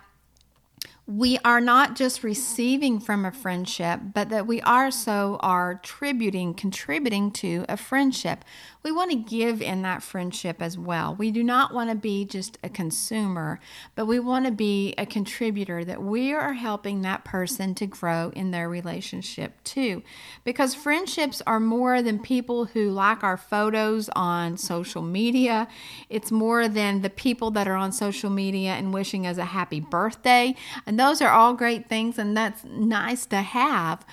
we 1.06 1.38
are 1.44 1.60
not 1.60 1.98
just 1.98 2.24
receiving 2.24 3.00
from 3.00 3.26
a 3.26 3.32
friendship, 3.32 4.00
but 4.14 4.30
that 4.30 4.48
we 4.48 4.62
also 4.62 5.38
are 5.42 5.76
tributing, 5.84 6.54
contributing 6.54 7.30
to 7.32 7.66
a 7.68 7.76
friendship. 7.76 8.46
We 8.84 8.92
want 8.92 9.12
to 9.12 9.18
give 9.18 9.62
in 9.62 9.82
that 9.84 10.04
friendship 10.04 10.62
as 10.62 10.78
well. 10.78 11.16
We 11.16 11.32
do 11.32 11.44
not 11.44 11.74
want 11.74 11.90
to 11.90 11.96
be 11.96 12.26
just 12.26 12.58
a 12.64 12.70
consumer, 12.70 13.60
but 13.96 14.06
we 14.06 14.20
want 14.20 14.46
to 14.46 14.52
be 14.52 14.94
a 14.98 15.06
contributor 15.06 15.86
that 15.86 16.04
we 16.04 16.34
are 16.34 16.54
helping 16.54 17.02
that 17.02 17.24
person 17.24 17.74
to 17.76 17.88
grow 17.88 18.32
in 18.36 18.52
their 18.52 18.70
relationship 18.70 19.64
too. 19.64 20.04
Because 20.44 20.76
friendships 20.76 21.42
are 21.48 21.60
more 21.60 22.02
than 22.02 22.20
people 22.20 22.66
who 22.66 22.90
like 22.92 23.24
our 23.24 23.38
photos 23.38 24.10
on 24.16 24.58
social 24.58 25.02
media, 25.02 25.68
it's 26.10 26.32
more 26.32 26.68
than 26.68 27.02
the 27.02 27.10
people 27.10 27.52
that 27.52 27.68
are 27.68 27.76
on 27.76 27.92
social 27.92 28.30
media 28.30 28.72
and 28.72 28.94
wishing 28.94 29.26
us 29.26 29.38
a 29.38 29.46
happy 29.46 29.80
birthday 29.80 30.56
and 30.86 31.00
those 31.00 31.22
are 31.22 31.30
all 31.30 31.54
great 31.54 31.88
things, 31.88 32.18
and 32.18 32.36
that's 32.36 32.64
nice 32.64 33.26
to 33.28 33.38
have. 33.38 34.06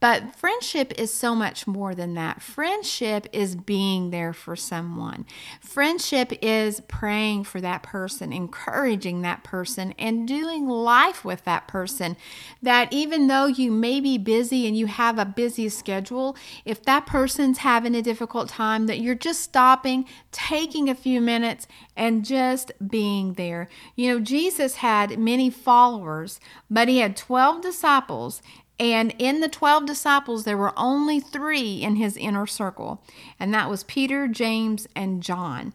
But 0.00 0.34
friendship 0.34 0.94
is 0.98 1.12
so 1.12 1.34
much 1.34 1.66
more 1.66 1.94
than 1.94 2.14
that. 2.14 2.40
Friendship 2.40 3.26
is 3.32 3.54
being 3.54 4.10
there 4.10 4.32
for 4.32 4.56
someone. 4.56 5.26
Friendship 5.60 6.32
is 6.40 6.80
praying 6.88 7.44
for 7.44 7.60
that 7.60 7.82
person, 7.82 8.32
encouraging 8.32 9.20
that 9.22 9.44
person, 9.44 9.94
and 9.98 10.26
doing 10.26 10.66
life 10.66 11.22
with 11.22 11.44
that 11.44 11.68
person. 11.68 12.16
That 12.62 12.90
even 12.92 13.26
though 13.26 13.46
you 13.46 13.70
may 13.70 14.00
be 14.00 14.16
busy 14.16 14.66
and 14.66 14.76
you 14.76 14.86
have 14.86 15.18
a 15.18 15.26
busy 15.26 15.68
schedule, 15.68 16.34
if 16.64 16.82
that 16.84 17.04
person's 17.04 17.58
having 17.58 17.94
a 17.94 18.02
difficult 18.02 18.48
time, 18.48 18.86
that 18.86 19.00
you're 19.00 19.14
just 19.14 19.42
stopping, 19.42 20.06
taking 20.32 20.88
a 20.88 20.94
few 20.94 21.20
minutes, 21.20 21.66
and 21.94 22.24
just 22.24 22.72
being 22.88 23.34
there. 23.34 23.68
You 23.96 24.14
know, 24.14 24.20
Jesus 24.20 24.76
had 24.76 25.18
many 25.18 25.50
followers, 25.50 26.40
but 26.70 26.88
he 26.88 26.98
had 26.98 27.16
12 27.16 27.60
disciples 27.60 28.40
And 28.80 29.14
in 29.18 29.40
the 29.40 29.48
12 29.48 29.84
disciples, 29.84 30.44
there 30.44 30.56
were 30.56 30.72
only 30.74 31.20
three 31.20 31.82
in 31.82 31.96
his 31.96 32.16
inner 32.16 32.46
circle, 32.46 33.04
and 33.38 33.52
that 33.52 33.68
was 33.68 33.84
Peter, 33.84 34.26
James, 34.26 34.88
and 34.96 35.22
John. 35.22 35.74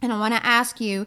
And 0.00 0.12
I 0.12 0.18
want 0.20 0.32
to 0.32 0.46
ask 0.46 0.80
you, 0.80 1.06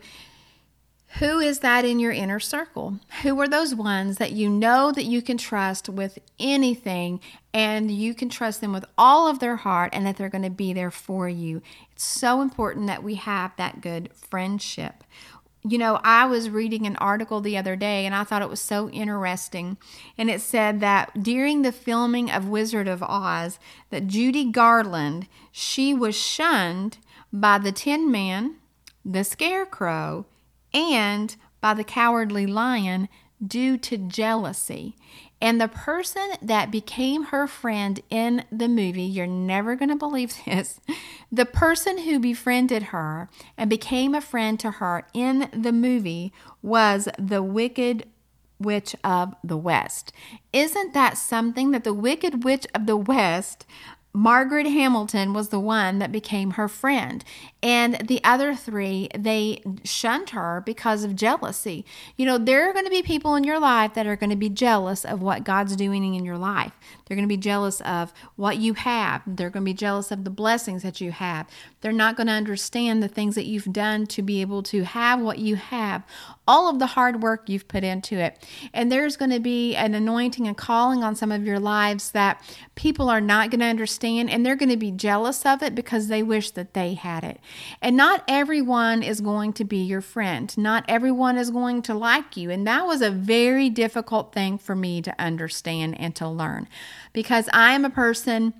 who 1.20 1.40
is 1.40 1.60
that 1.60 1.86
in 1.86 2.00
your 2.00 2.12
inner 2.12 2.42
circle? 2.42 3.00
Who 3.24 3.40
are 3.40 3.48
those 3.48 3.74
ones 3.74 4.18
that 4.18 4.34
you 4.34 4.50
know 4.50 4.92
that 4.92 5.06
you 5.06 5.22
can 5.22 5.38
trust 5.38 5.88
with 5.88 6.20
anything 6.38 7.22
and 7.54 7.90
you 7.90 8.14
can 8.14 8.28
trust 8.28 8.60
them 8.60 8.74
with 8.74 8.84
all 8.98 9.30
of 9.30 9.40
their 9.40 9.56
heart 9.56 9.92
and 9.94 10.06
that 10.06 10.18
they're 10.18 10.28
going 10.28 10.44
to 10.44 10.50
be 10.50 10.74
there 10.74 10.92
for 10.92 11.30
you? 11.30 11.62
It's 11.94 12.04
so 12.04 12.42
important 12.42 12.88
that 12.88 13.02
we 13.02 13.16
have 13.16 13.56
that 13.56 13.80
good 13.80 14.10
friendship. 14.14 15.06
You 15.70 15.78
know, 15.78 16.00
I 16.04 16.26
was 16.26 16.50
reading 16.50 16.86
an 16.86 16.96
article 16.98 17.42
the 17.42 17.58
other 17.58 17.76
day 17.76 18.06
and 18.06 18.16
I 18.16 18.24
thought 18.24 18.42
it 18.42 18.50
was 18.50 18.62
so 18.62 18.90
interesting. 18.90 19.78
And 20.18 20.30
it 20.30 20.42
said 20.42 20.80
that 20.80 21.24
during 21.24 21.62
the 21.62 21.72
filming 21.72 22.32
of 22.32 22.48
Wizard 22.48 22.88
of 22.88 23.04
Oz, 23.04 23.60
that 23.90 24.08
Judy 24.08 24.46
Garland, 24.46 25.28
she 25.52 25.94
was 25.94 26.16
shunned 26.16 27.00
by 27.34 27.58
the 27.58 27.72
Tin 27.72 28.10
Man, 28.12 28.56
the 29.04 29.24
Scarecrow, 29.24 30.26
and 30.74 31.36
by 31.60 31.74
the 31.74 31.84
Cowardly 31.84 32.46
Lion 32.46 33.10
due 33.46 33.78
to 33.78 33.98
jealousy. 33.98 34.96
And 35.40 35.62
the 35.62 35.68
person 35.68 36.32
that 36.42 36.72
became 36.72 37.26
her 37.26 37.48
friend 37.48 38.00
in 38.10 38.44
the 38.52 38.68
movie, 38.68 39.04
you're 39.04 39.28
never 39.28 39.76
going 39.76 39.90
to 39.90 39.96
believe 39.96 40.34
this, 40.46 40.80
the 41.32 41.46
person 41.46 42.00
who 42.00 42.20
befriended 42.20 42.84
her 42.84 43.30
and 43.58 43.70
became 43.70 44.16
a 44.16 44.22
friend 44.22 44.60
to 44.60 44.72
her 44.72 45.06
in 45.14 45.50
the 45.54 45.72
movie 45.72 46.34
was 46.62 47.08
the 47.20 47.44
Wicked 47.44 48.08
Witch 48.60 48.96
of 49.04 49.36
the 49.44 49.58
West. 49.58 50.12
Isn't 50.52 50.94
that 50.94 51.18
something 51.18 51.72
that 51.72 51.84
the 51.84 51.94
Wicked 51.94 52.44
Witch 52.44 52.66
of 52.74 52.88
the 52.88 52.98
West 52.98 53.66
Margaret 54.18 54.66
Hamilton 54.66 55.32
was 55.32 55.50
the 55.50 55.60
one 55.60 56.00
that 56.00 56.12
became 56.12 56.52
her 56.52 56.68
friend. 56.68 57.24
And 57.64 57.96
the 58.08 58.24
other 58.24 58.54
three, 58.54 59.10
they 59.18 59.64
shunned 59.84 60.30
her 60.30 60.62
because 60.64 61.04
of 61.04 61.16
jealousy. 61.16 61.86
You 62.16 62.28
know, 62.28 62.38
there 62.38 62.70
are 62.70 62.74
going 62.74 62.86
to 62.86 62.92
be 62.92 63.02
people 63.02 63.34
in 63.34 63.44
your 63.44 63.60
life 63.60 63.96
that 63.96 64.06
are 64.06 64.16
going 64.16 64.30
to 64.30 64.36
be 64.36 64.50
jealous 64.50 65.04
of 65.04 65.24
what 65.24 65.44
God's 65.44 65.76
doing 65.76 66.14
in 66.14 66.24
your 66.24 66.38
life. 66.38 66.74
They're 67.06 67.16
going 67.16 67.28
to 67.28 67.34
be 67.34 67.38
jealous 67.38 67.82
of 67.82 68.14
what 68.36 68.58
you 68.58 68.76
have. 68.76 69.24
They're 69.26 69.50
going 69.50 69.64
to 69.64 69.72
be 69.72 69.74
jealous 69.74 70.12
of 70.12 70.24
the 70.24 70.30
blessings 70.30 70.84
that 70.84 71.02
you 71.02 71.12
have. 71.12 71.48
They're 71.82 71.92
not 71.92 72.16
going 72.16 72.28
to 72.28 72.34
understand 72.34 73.02
the 73.02 73.08
things 73.08 73.34
that 73.36 73.46
you've 73.46 73.72
done 73.74 74.06
to 74.08 74.22
be 74.22 74.42
able 74.42 74.62
to 74.64 74.84
have 74.84 75.20
what 75.20 75.40
you 75.40 75.56
have, 75.56 76.04
all 76.48 76.70
of 76.70 76.80
the 76.80 76.88
hard 76.88 77.24
work 77.24 77.50
you've 77.50 77.68
put 77.68 77.84
into 77.84 78.20
it. 78.20 78.46
And 78.74 78.92
there's 78.92 79.18
going 79.18 79.32
to 79.32 79.40
be 79.40 79.76
an 79.76 79.96
anointing 79.96 80.48
and 80.48 80.58
calling 80.58 81.04
on 81.04 81.16
some 81.16 81.32
of 81.32 81.46
your 81.46 81.60
lives 81.60 82.12
that 82.12 82.44
people 82.76 83.10
are 83.10 83.22
not 83.22 83.50
going 83.50 83.62
to 83.62 83.66
understand 83.66 84.30
and 84.30 84.46
they're 84.46 84.56
going 84.56 84.70
to 84.70 84.78
be 84.78 84.92
jealous 84.92 85.46
of 85.46 85.64
it 85.64 85.74
because 85.74 86.08
they 86.08 86.22
wish 86.22 86.52
that 86.52 86.74
they 86.74 86.94
had 86.94 87.24
it. 87.24 87.40
And 87.82 87.96
not 87.96 88.24
everyone 88.28 89.04
is 89.04 89.22
going 89.22 89.54
to 89.54 89.64
be 89.64 89.78
your 89.78 90.02
friend. 90.02 90.56
Not 90.58 90.86
everyone 90.88 91.38
is 91.38 91.50
going 91.50 91.82
to 91.84 91.94
like 91.94 92.38
you. 92.38 92.50
And 92.50 92.66
that 92.68 92.86
was 92.86 93.02
a 93.02 93.12
very 93.12 93.70
difficult 93.70 94.34
thing 94.34 94.58
for 94.58 94.76
me 94.76 95.02
to 95.02 95.22
understand 95.22 96.00
and 96.00 96.16
to 96.16 96.28
learn 96.28 96.68
because 97.14 97.50
I 97.54 97.74
am 97.74 97.86
a 97.86 97.90
person. 97.90 98.54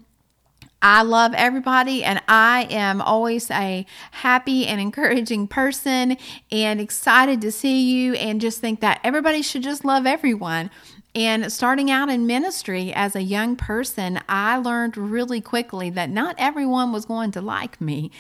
I 0.80 1.02
love 1.02 1.34
everybody 1.34 2.04
and 2.04 2.22
I 2.28 2.68
am 2.70 3.02
always 3.02 3.50
a 3.50 3.86
happy 4.12 4.68
and 4.68 4.80
encouraging 4.80 5.48
person 5.48 6.18
and 6.52 6.80
excited 6.80 7.42
to 7.42 7.52
see 7.52 7.82
you 7.82 8.14
and 8.14 8.40
just 8.40 8.62
think 8.62 8.82
that 8.82 9.00
everybody 9.04 9.42
should 9.42 9.64
just 9.64 9.84
love 9.84 10.06
everyone. 10.06 10.70
And 11.18 11.52
starting 11.52 11.90
out 11.90 12.10
in 12.10 12.28
ministry 12.28 12.94
as 12.94 13.16
a 13.16 13.24
young 13.24 13.56
person, 13.56 14.20
I 14.30 14.58
learned 14.58 14.98
really 14.98 15.42
quickly 15.42 15.90
that 15.90 16.12
not 16.12 16.36
everyone 16.38 16.92
was 16.92 17.06
going 17.06 17.32
to 17.32 17.42
like 17.42 17.82
me. 17.82 18.12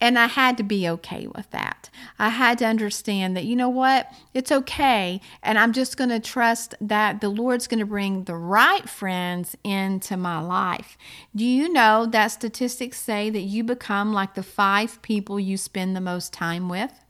And 0.00 0.16
I 0.16 0.28
had 0.28 0.56
to 0.58 0.62
be 0.62 0.88
okay 0.90 1.26
with 1.26 1.50
that. 1.50 1.90
I 2.16 2.28
had 2.28 2.58
to 2.58 2.64
understand 2.64 3.36
that, 3.36 3.44
you 3.44 3.56
know 3.56 3.68
what, 3.68 4.08
it's 4.34 4.52
okay. 4.52 5.20
And 5.42 5.58
I'm 5.58 5.72
just 5.72 5.96
going 5.96 6.10
to 6.10 6.20
trust 6.20 6.76
that 6.80 7.20
the 7.20 7.28
Lord's 7.28 7.66
going 7.66 7.80
to 7.80 7.86
bring 7.86 8.22
the 8.22 8.36
right 8.36 8.88
friends 8.88 9.56
into 9.64 10.16
my 10.16 10.40
life. 10.40 10.96
Do 11.34 11.44
you 11.44 11.68
know 11.72 12.06
that 12.06 12.28
statistics 12.28 13.00
say 13.00 13.30
that 13.30 13.40
you 13.40 13.64
become 13.64 14.12
like 14.12 14.34
the 14.34 14.44
five 14.44 15.02
people 15.02 15.40
you 15.40 15.56
spend 15.56 15.96
the 15.96 16.00
most 16.00 16.32
time 16.32 16.68
with? 16.68 17.03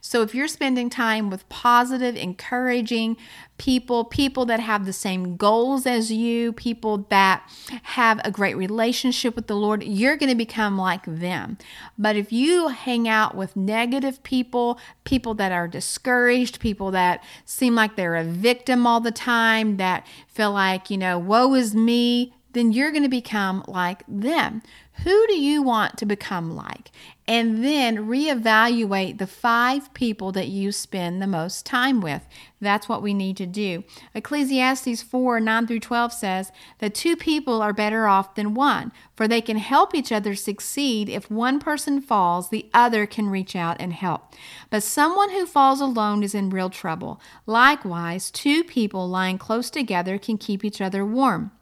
So 0.00 0.22
if 0.22 0.34
you're 0.34 0.48
spending 0.48 0.90
time 0.90 1.30
with 1.30 1.48
positive, 1.48 2.16
encouraging 2.16 3.16
people, 3.58 4.04
people 4.04 4.46
that 4.46 4.60
have 4.60 4.86
the 4.86 4.92
same 4.92 5.36
goals 5.36 5.84
as 5.86 6.12
you, 6.12 6.52
people 6.52 7.06
that 7.10 7.42
have 7.82 8.20
a 8.24 8.30
great 8.30 8.56
relationship 8.56 9.34
with 9.34 9.48
the 9.48 9.56
Lord, 9.56 9.82
you're 9.82 10.16
going 10.16 10.30
to 10.30 10.36
become 10.36 10.78
like 10.78 11.04
them. 11.04 11.58
But 11.98 12.16
if 12.16 12.32
you 12.32 12.68
hang 12.68 13.08
out 13.08 13.34
with 13.34 13.56
negative 13.56 14.22
people, 14.22 14.78
people 15.04 15.34
that 15.34 15.52
are 15.52 15.66
discouraged, 15.66 16.60
people 16.60 16.90
that 16.92 17.22
seem 17.44 17.74
like 17.74 17.96
they're 17.96 18.16
a 18.16 18.24
victim 18.24 18.86
all 18.86 19.00
the 19.00 19.10
time, 19.10 19.76
that 19.78 20.06
feel 20.28 20.52
like, 20.52 20.90
you 20.90 20.98
know, 20.98 21.18
woe 21.18 21.54
is 21.54 21.74
me, 21.74 22.34
then 22.52 22.72
you're 22.72 22.90
going 22.90 23.02
to 23.02 23.08
become 23.08 23.64
like 23.68 24.02
them. 24.08 24.62
Who 25.04 25.26
do 25.28 25.38
you 25.38 25.62
want 25.62 25.96
to 25.98 26.06
become 26.06 26.56
like? 26.56 26.90
And 27.28 27.62
then 27.62 28.08
reevaluate 28.08 29.18
the 29.18 29.28
five 29.28 29.92
people 29.94 30.32
that 30.32 30.48
you 30.48 30.72
spend 30.72 31.22
the 31.22 31.26
most 31.26 31.64
time 31.64 32.00
with. 32.00 32.26
That's 32.60 32.88
what 32.88 33.02
we 33.02 33.14
need 33.14 33.36
to 33.36 33.46
do. 33.46 33.84
Ecclesiastes 34.14 35.02
4 35.02 35.38
9 35.38 35.66
through 35.66 35.80
12 35.80 36.12
says 36.12 36.52
that 36.78 36.94
two 36.94 37.16
people 37.16 37.62
are 37.62 37.72
better 37.72 38.08
off 38.08 38.34
than 38.34 38.54
one, 38.54 38.90
for 39.14 39.28
they 39.28 39.40
can 39.40 39.58
help 39.58 39.94
each 39.94 40.10
other 40.10 40.34
succeed. 40.34 41.08
If 41.08 41.30
one 41.30 41.60
person 41.60 42.00
falls, 42.00 42.48
the 42.48 42.68
other 42.74 43.06
can 43.06 43.28
reach 43.28 43.54
out 43.54 43.76
and 43.78 43.92
help. 43.92 44.34
But 44.68 44.82
someone 44.82 45.30
who 45.30 45.46
falls 45.46 45.80
alone 45.80 46.24
is 46.24 46.34
in 46.34 46.50
real 46.50 46.70
trouble. 46.70 47.20
Likewise, 47.46 48.32
two 48.32 48.64
people 48.64 49.08
lying 49.08 49.38
close 49.38 49.70
together 49.70 50.18
can 50.18 50.38
keep 50.38 50.64
each 50.64 50.80
other 50.80 51.04
warm. 51.04 51.52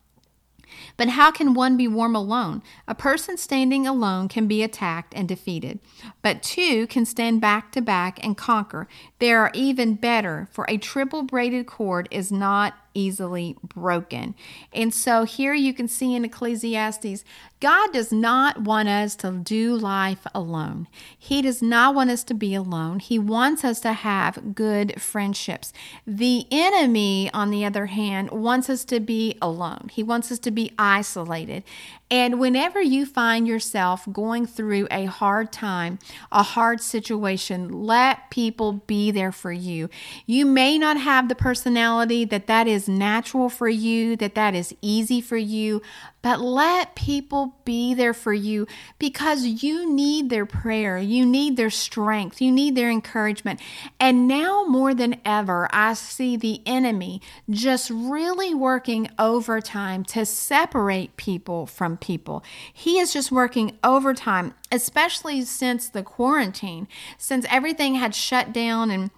But 0.97 1.11
how 1.11 1.31
can 1.31 1.55
one 1.55 1.77
be 1.77 1.89
warm 1.89 2.15
alone? 2.15 2.63
A 2.87 2.95
person 2.95 3.37
standing 3.37 3.87
alone 3.87 4.29
can 4.29 4.47
be 4.47 4.63
attacked 4.63 5.15
and 5.15 5.29
defeated, 5.29 5.81
but 6.23 6.43
two 6.43 6.87
can 6.87 7.05
stand 7.05 7.41
back 7.41 7.73
to 7.73 7.81
back 7.81 8.23
and 8.25 8.37
conquer. 8.37 8.89
They 9.19 9.33
are 9.33 9.51
even 9.55 9.95
better, 9.95 10.49
for 10.51 10.67
a 10.69 10.79
triple 10.79 11.23
braided 11.23 11.67
cord 11.67 12.09
is 12.11 12.33
not 12.33 12.75
easily 12.95 13.57
broken. 13.63 14.35
And 14.73 14.93
so 14.93 15.25
here 15.25 15.55
you 15.55 15.75
can 15.75 15.87
see 15.87 16.15
in 16.15 16.25
Ecclesiastes, 16.25 17.25
God 17.59 17.93
does 17.93 18.13
not 18.13 18.61
want 18.63 18.89
us 18.89 19.17
to 19.17 19.31
do 19.33 19.75
life 19.75 20.27
alone. 20.35 20.89
He 21.19 21.41
does 21.41 21.63
not 21.63 21.95
want 21.95 22.11
us 22.11 22.23
to 22.25 22.35
be 22.35 22.55
alone. 22.55 22.99
He 22.99 23.19
wants 23.19 23.65
us 23.65 23.81
to 23.81 23.95
have 23.95 24.55
good 24.55 25.01
friendships. 25.01 25.73
The 26.07 26.47
enemy, 26.51 27.31
on 27.33 27.51
the 27.51 27.65
other 27.65 27.87
hand, 27.87 28.31
wants 28.31 28.69
us 28.69 28.85
to 28.87 29.01
be 29.01 29.39
alone. 29.41 29.89
He 29.91 30.03
wants 30.03 30.31
us 30.31 30.39
to 30.41 30.51
be 30.51 30.73
isolated. 30.79 31.65
And 32.11 32.39
whenever 32.39 32.81
you 32.81 33.05
find 33.05 33.49
yourself 33.49 34.07
going 34.13 34.47
through 34.47 34.87
a 34.91 35.07
hard 35.07 35.51
time, 35.51 35.99
a 36.31 36.43
hard 36.43 36.81
situation, 36.81 37.83
let 37.85 38.31
people 38.31 38.75
be 38.87 39.11
there 39.11 39.33
for 39.33 39.51
you. 39.51 39.89
You 40.25 40.47
may 40.47 40.79
not 40.79 40.99
have 40.99 41.29
the 41.29 41.35
personality 41.35 42.25
that 42.27 42.47
that 42.47 42.69
is 42.69 42.89
natural 42.89 43.49
for 43.49 43.69
you, 43.69 44.15
that 44.17 44.37
that 44.37 44.55
is 44.55 44.75
easy 44.83 45.21
for 45.21 45.37
you, 45.37 45.83
but 46.27 46.41
let 46.41 46.97
people 46.97 47.55
be 47.65 47.95
there 47.95 48.13
for 48.13 48.33
you 48.33 48.67
because 48.99 49.47
you 49.63 49.89
need 49.89 50.29
their 50.29 50.45
prayer, 50.45 50.99
you 50.99 51.25
need 51.25 51.57
their 51.57 51.71
strength, 51.71 52.41
you 52.41 52.51
need 52.51 52.75
their 52.75 52.91
encouragement. 52.91 53.61
And 54.01 54.27
now 54.27 54.65
more 54.65 54.93
than 54.93 55.21
ever, 55.25 55.69
I 55.73 55.95
see 55.95 56.37
the 56.37 56.63
enemy 56.67 57.23
just 57.49 57.91
really 57.91 58.53
working 58.53 59.09
overtime 59.21 60.03
to 60.07 60.27
separate 60.27 61.17
people 61.17 61.65
from 61.65 61.97
people. 61.97 62.43
He 62.73 62.99
is 62.99 63.13
just 63.13 63.31
working 63.31 63.79
overtime, 63.85 64.53
especially 64.73 65.45
since 65.45 65.89
the 65.89 66.03
quarantine, 66.03 66.89
since 67.19 67.47
everything 67.49 67.95
had 67.95 68.17
shut 68.17 68.53
down 68.53 68.91
and 68.91 69.13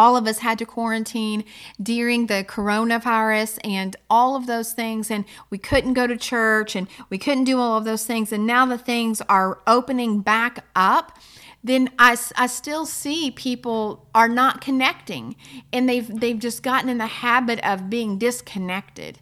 all 0.00 0.16
of 0.16 0.26
us 0.26 0.38
had 0.38 0.58
to 0.58 0.64
quarantine 0.64 1.44
during 1.82 2.24
the 2.26 2.42
coronavirus 2.48 3.58
and 3.62 3.96
all 4.08 4.34
of 4.34 4.46
those 4.46 4.72
things 4.72 5.10
and 5.10 5.26
we 5.50 5.58
couldn't 5.58 5.92
go 5.92 6.06
to 6.06 6.16
church 6.16 6.74
and 6.74 6.88
we 7.10 7.18
couldn't 7.18 7.44
do 7.44 7.60
all 7.60 7.76
of 7.76 7.84
those 7.84 8.06
things. 8.06 8.32
And 8.32 8.46
now 8.46 8.64
the 8.64 8.78
things 8.78 9.20
are 9.28 9.60
opening 9.66 10.20
back 10.20 10.64
up 10.74 11.18
then 11.62 11.90
I, 11.98 12.16
I 12.36 12.46
still 12.46 12.86
see 12.86 13.30
people 13.30 14.06
are 14.14 14.28
not 14.28 14.60
connecting 14.60 15.36
and 15.72 15.88
they've 15.88 16.08
they've 16.20 16.38
just 16.38 16.62
gotten 16.62 16.88
in 16.88 16.98
the 16.98 17.06
habit 17.06 17.60
of 17.64 17.90
being 17.90 18.18
disconnected 18.18 19.18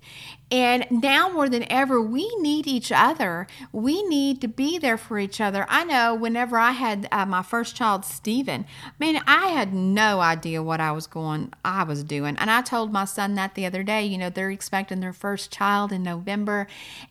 And 0.50 0.86
now 0.90 1.28
more 1.28 1.48
than 1.50 1.70
ever, 1.70 2.00
we 2.00 2.34
need 2.36 2.66
each 2.66 2.90
other. 2.90 3.46
We 3.70 4.02
need 4.04 4.40
to 4.40 4.48
be 4.48 4.78
there 4.78 4.96
for 4.96 5.18
each 5.18 5.40
other. 5.42 5.66
I 5.68 5.84
know 5.84 6.14
whenever 6.14 6.56
I 6.56 6.70
had 6.70 7.06
uh, 7.12 7.26
my 7.26 7.42
first 7.42 7.76
child, 7.76 8.04
Stephen, 8.06 8.64
man, 8.98 9.20
I 9.26 9.48
had 9.48 9.74
no 9.74 10.20
idea 10.20 10.62
what 10.62 10.80
I 10.80 10.92
was 10.92 11.06
going, 11.06 11.52
I 11.64 11.82
was 11.82 12.02
doing. 12.02 12.36
And 12.38 12.50
I 12.50 12.62
told 12.62 12.92
my 12.92 13.04
son 13.04 13.34
that 13.34 13.56
the 13.56 13.66
other 13.66 13.82
day, 13.82 14.06
you 14.06 14.16
know, 14.16 14.30
they're 14.30 14.50
expecting 14.50 15.00
their 15.00 15.12
first 15.12 15.52
child 15.52 15.92
in 15.92 16.02
November. 16.02 16.66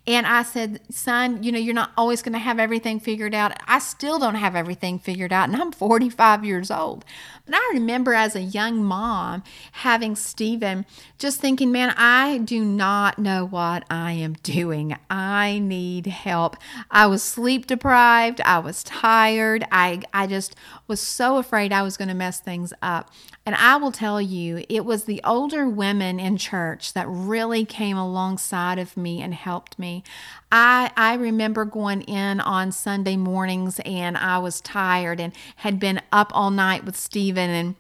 And 0.08 0.26
I 0.26 0.42
said, 0.42 0.82
son, 0.90 1.44
you 1.44 1.52
know, 1.52 1.60
you're 1.60 1.76
not 1.76 1.92
always 1.96 2.24
going 2.24 2.34
to 2.34 2.40
have 2.40 2.58
everything 2.58 3.00
figured 3.00 3.36
out. 3.36 3.54
I 3.68 3.78
still 3.78 4.18
don't 4.18 4.36
have 4.36 4.56
everything 4.56 4.98
figured 4.98 5.17
out, 5.32 5.50
and 5.50 5.60
I'm 5.60 5.72
45 5.72 6.46
years 6.46 6.72
old. 6.72 7.04
But 7.46 7.56
I 7.56 7.72
remember 7.74 8.14
as 8.14 8.36
a 8.36 8.42
young 8.42 8.84
mom 8.84 9.44
having 9.72 10.16
Stephen 10.16 10.86
just 11.18 11.40
thinking, 11.40 11.72
man, 11.72 11.94
I 11.98 12.40
do 12.40 12.64
not 12.64 13.18
know 13.18 13.46
what 13.46 13.86
I 13.90 14.12
am 14.12 14.34
doing. 14.44 14.98
I 15.10 15.60
need 15.60 16.08
help. 16.08 16.58
I 16.92 17.08
was 17.08 17.24
sleep 17.24 17.66
deprived. 17.66 18.42
I 18.42 18.60
was 18.60 18.84
tired. 18.84 19.66
I, 19.72 20.02
I 20.14 20.28
just 20.28 20.56
was 20.88 21.00
so 21.00 21.38
afraid 21.38 21.72
I 21.72 21.84
was 21.84 21.96
going 21.96 22.10
to 22.10 22.14
mess 22.14 22.40
things 22.42 22.74
up. 22.82 23.12
And 23.48 23.56
I 23.56 23.78
will 23.78 23.94
tell 23.94 24.20
you, 24.20 24.66
it 24.68 24.84
was 24.84 25.06
the 25.06 25.22
older 25.24 25.70
women 25.70 26.20
in 26.20 26.36
church 26.36 26.92
that 26.92 27.08
really 27.08 27.64
came 27.64 27.96
alongside 27.96 28.78
of 28.78 28.98
me 28.98 29.22
and 29.22 29.34
helped 29.34 29.80
me. 29.80 30.04
I, 30.52 30.92
I 30.98 31.14
remember 31.14 31.64
going 31.64 32.02
in 32.02 32.42
on 32.42 32.74
Sunday 32.74 33.16
mornings 33.16 33.80
and 33.86 34.18
I 34.18 34.40
was 34.40 34.60
tired 34.60 35.22
and 35.22 35.32
had 35.56 35.80
been 35.80 36.02
up 36.12 36.30
all 36.36 36.52
night 36.52 36.84
with 36.84 36.98
Stephen 36.98 37.50
and 37.50 37.76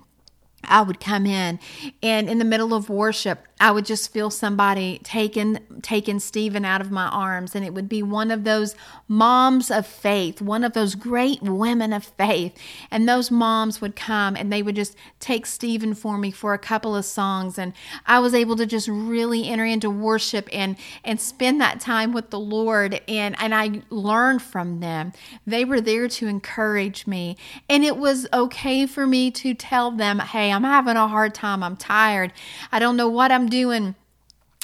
I 0.64 0.82
would 0.82 1.00
come 1.00 1.26
in 1.26 1.60
and 2.04 2.30
in 2.30 2.40
the 2.40 2.46
middle 2.46 2.74
of 2.74 2.90
worship, 2.90 3.48
I 3.60 3.72
would 3.72 3.86
just 3.86 4.14
feel 4.14 4.30
somebody 4.30 5.00
taking 5.04 5.60
taking 5.82 6.20
Stephen 6.20 6.64
out 6.64 6.82
of 6.82 6.92
my 6.92 7.08
arms 7.08 7.56
and 7.56 7.66
it 7.66 7.74
would 7.74 7.90
be 7.90 8.04
one 8.04 8.30
of 8.30 8.44
those 8.44 8.76
moms 9.08 9.72
of 9.72 9.88
faith, 9.88 10.42
one 10.42 10.64
of 10.64 10.74
those 10.74 10.94
great 10.94 11.42
women 11.42 11.92
of 11.92 12.04
faith. 12.04 12.56
And 12.92 13.10
those 13.10 13.32
moms 13.32 13.82
would 13.82 13.96
come 13.96 14.36
and 14.36 14.52
they 14.54 14.62
would 14.62 14.76
just 14.76 14.96
take 15.20 15.46
Stephen 15.46 15.96
for 15.96 16.18
me 16.18 16.30
for 16.30 16.54
a 16.54 16.60
couple 16.60 16.96
of 16.96 17.06
songs 17.06 17.58
and 17.58 17.74
I 18.06 18.20
was 18.20 18.36
able 18.36 18.56
to 18.58 18.66
just 18.66 18.88
really 18.88 19.48
enter 19.48 19.66
into 19.66 19.90
worship 19.90 20.48
and 20.52 20.76
and 21.04 21.20
spend 21.20 21.60
that 21.62 21.80
time 21.80 22.14
with 22.14 22.30
the 22.30 22.40
Lord 22.40 23.02
and 23.08 23.36
and 23.40 23.56
I 23.56 23.82
learned 23.90 24.44
from 24.44 24.82
them. 24.82 25.14
They 25.48 25.66
were 25.66 25.82
there 25.82 26.08
to 26.08 26.28
encourage 26.28 27.08
me 27.08 27.38
and 27.70 27.84
it 27.84 27.98
was 27.98 28.28
okay 28.34 28.86
for 28.86 29.08
me 29.08 29.32
to 29.32 29.54
tell 29.56 29.90
them, 29.92 30.20
"Hey, 30.20 30.47
I'm 30.52 30.64
having 30.64 30.98
a 30.98 31.08
hard 31.08 31.34
time. 31.34 31.64
I'm 31.64 31.76
tired. 31.76 32.34
I 32.72 32.80
don't 32.80 32.98
know 32.98 33.10
what 33.10 33.32
I'm 33.32 33.48
doing. 33.48 33.96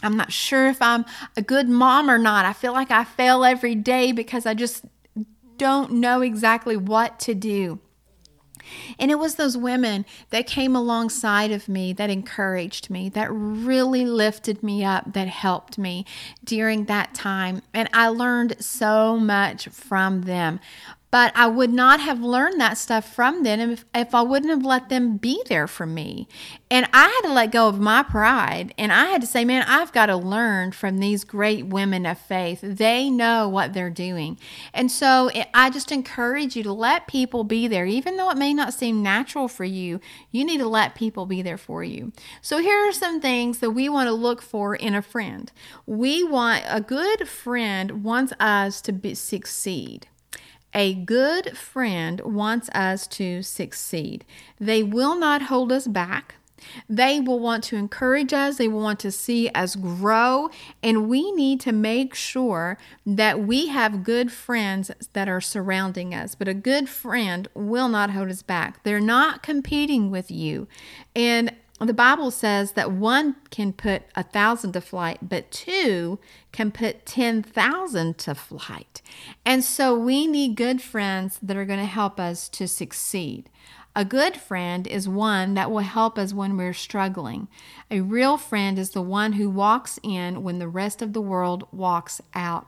I'm 0.02 0.18
not 0.18 0.32
sure 0.32 0.68
if 0.68 0.82
I'm 0.82 1.06
a 1.38 1.42
good 1.42 1.70
mom 1.70 2.10
or 2.10 2.18
not. 2.18 2.46
I 2.46 2.54
feel 2.54 2.74
like 2.74 2.92
I 2.92 3.04
fail 3.04 3.46
every 3.46 3.75
day 3.75 4.12
because 4.12 4.46
I 4.46 4.54
just 4.54 4.86
don't 5.58 5.94
know 5.94 6.22
exactly 6.22 6.75
what 6.75 7.20
to 7.22 7.34
do. 7.34 7.80
And 8.98 9.12
it 9.12 9.20
was 9.20 9.36
those 9.36 9.58
women 9.58 10.06
that 10.30 10.48
came 10.48 10.75
alongside 10.75 11.52
of 11.52 11.68
me, 11.68 11.94
that 11.94 12.10
encouraged 12.10 12.90
me, 12.90 13.10
that 13.10 13.30
really 13.32 14.06
lifted 14.06 14.63
me 14.63 14.84
up, 14.84 15.13
that 15.13 15.28
helped 15.28 15.78
me 15.78 16.06
during 16.44 16.86
that 16.86 17.13
time. 17.13 17.62
And 17.74 17.90
I 17.94 18.08
learned 18.08 18.63
so 18.63 19.18
much 19.18 19.68
from 19.68 20.22
them. 20.22 20.60
But 21.13 21.32
I 21.36 21.46
would 21.46 21.72
not 21.72 22.00
have 22.00 22.22
learned 22.22 22.60
that 22.60 22.75
stuff 22.75 23.13
from 23.13 23.43
them 23.43 23.60
if, 23.60 23.86
if 23.93 24.15
I 24.15 24.24
wouldn't 24.24 24.50
have 24.50 24.65
let 24.65 24.89
them 24.89 25.17
be 25.17 25.43
there 25.46 25.67
for 25.67 25.86
me. 25.86 26.27
And 26.72 26.89
I 26.91 27.03
had 27.03 27.27
to 27.27 27.32
let 27.32 27.51
go 27.51 27.67
of 27.67 27.79
my 27.79 28.01
pride. 28.01 28.74
And 28.79 28.91
I 28.91 29.05
had 29.05 29.22
to 29.22 29.27
say, 29.27 29.46
man, 29.46 29.63
I've 29.67 29.91
got 29.91 30.08
to 30.08 30.15
learn 30.15 30.72
from 30.72 30.98
these 30.98 31.24
great 31.24 31.67
women 31.67 32.08
of 32.08 32.17
faith. 32.17 32.62
They 32.63 33.12
know 33.12 33.48
what 33.48 33.74
they're 33.74 33.91
doing. 33.91 34.39
And 34.74 34.91
so 34.91 35.29
eh, 35.36 35.46
I 35.53 35.70
just 35.70 35.91
encourage 35.91 36.55
you 36.55 36.63
to 36.63 36.74
let 36.74 37.05
people 37.05 37.43
be 37.43 37.67
there. 37.67 37.86
Even 37.86 38.17
though 38.17 38.32
it 38.32 38.38
may 38.38 38.51
not 38.51 38.74
seem 38.74 39.03
natural 39.03 39.48
for 39.48 39.65
you, 39.65 40.00
you 40.32 40.43
need 40.43 40.58
to 40.62 40.67
let 40.67 40.96
people 40.96 41.27
be 41.27 41.43
there 41.43 41.60
for 41.60 41.84
you. 41.84 42.12
So 42.41 42.58
here 42.58 42.89
are 42.89 42.91
some 42.91 43.22
things 43.22 43.60
that 43.60 43.70
we 43.70 43.88
want 43.88 44.08
to 44.08 44.13
look 44.13 44.41
for 44.41 44.74
in 44.74 44.96
a 44.96 45.03
friend. 45.03 45.51
We 45.86 46.24
want 46.24 46.63
a 46.67 46.82
good 46.82 47.27
friend 47.27 48.03
wants 48.03 48.34
us 48.39 48.82
to 48.82 48.91
be, 48.91 49.13
succeed. 49.13 50.08
A 50.74 50.94
good 50.94 51.58
friend 51.58 52.20
wants 52.22 52.70
us 52.70 53.06
to 53.08 53.44
succeed. 53.44 54.25
They 54.60 54.83
will 54.83 55.16
not 55.16 55.44
hold 55.44 55.72
us 55.72 55.88
back. 55.88 56.36
They 56.90 57.20
will 57.20 57.40
want 57.40 57.64
to 57.66 57.75
encourage 57.75 58.33
us. 58.33 58.57
They 58.57 58.68
will 58.68 58.81
want 58.81 59.00
to 59.01 59.12
see 59.12 59.50
us 59.50 59.75
grow. 59.75 60.50
And 60.81 61.09
we 61.09 61.31
need 61.33 61.59
to 61.62 61.72
make 61.72 62.16
sure 62.16 62.77
that 63.05 63.42
we 63.42 63.68
have 63.68 64.03
good 64.03 64.31
friends 64.31 64.92
that 65.14 65.27
are 65.27 65.42
surrounding 65.42 66.14
us. 66.14 66.36
But 66.36 66.48
a 66.48 66.53
good 66.53 66.90
friend 66.90 67.48
will 67.53 67.90
not 67.90 68.12
hold 68.12 68.29
us 68.29 68.42
back. 68.42 68.83
They're 68.83 69.00
not 69.00 69.44
competing 69.44 70.09
with 70.09 70.31
you. 70.31 70.68
And 71.16 71.53
the 71.85 71.93
Bible 71.93 72.31
says 72.31 72.74
that 72.74 72.91
one 72.91 73.35
can 73.50 73.74
put 73.74 74.03
a 74.15 74.24
thousand 74.24 74.74
to 74.74 74.81
flight, 74.81 75.19
but 75.22 75.51
two 75.51 76.19
can 76.51 76.72
put 76.72 77.05
10,000 77.05 78.17
to 78.19 78.35
flight. 78.35 79.01
And 79.46 79.63
so 79.63 79.98
we 79.98 80.27
need 80.27 80.55
good 80.55 80.81
friends 80.81 81.39
that 81.41 81.57
are 81.57 81.65
going 81.65 81.79
to 81.79 81.85
help 81.85 82.19
us 82.19 82.48
to 82.50 82.67
succeed. 82.67 83.50
A 83.96 84.03
good 84.03 84.35
friend 84.37 84.87
is 84.87 85.07
one 85.07 85.53
that 85.53 85.69
will 85.69 85.79
help 85.79 86.17
us 86.17 86.33
when 86.33 86.57
we're 86.57 86.74
struggling. 86.74 87.48
A 87.91 88.01
real 88.01 88.37
friend 88.37 88.79
is 88.79 88.89
the 88.91 89.03
one 89.03 89.33
who 89.33 89.51
walks 89.51 90.00
in 90.01 90.41
when 90.41 90.57
the 90.57 90.67
rest 90.67 91.03
of 91.03 91.13
the 91.13 91.22
world 91.22 91.67
walks 91.72 92.19
out. 92.33 92.67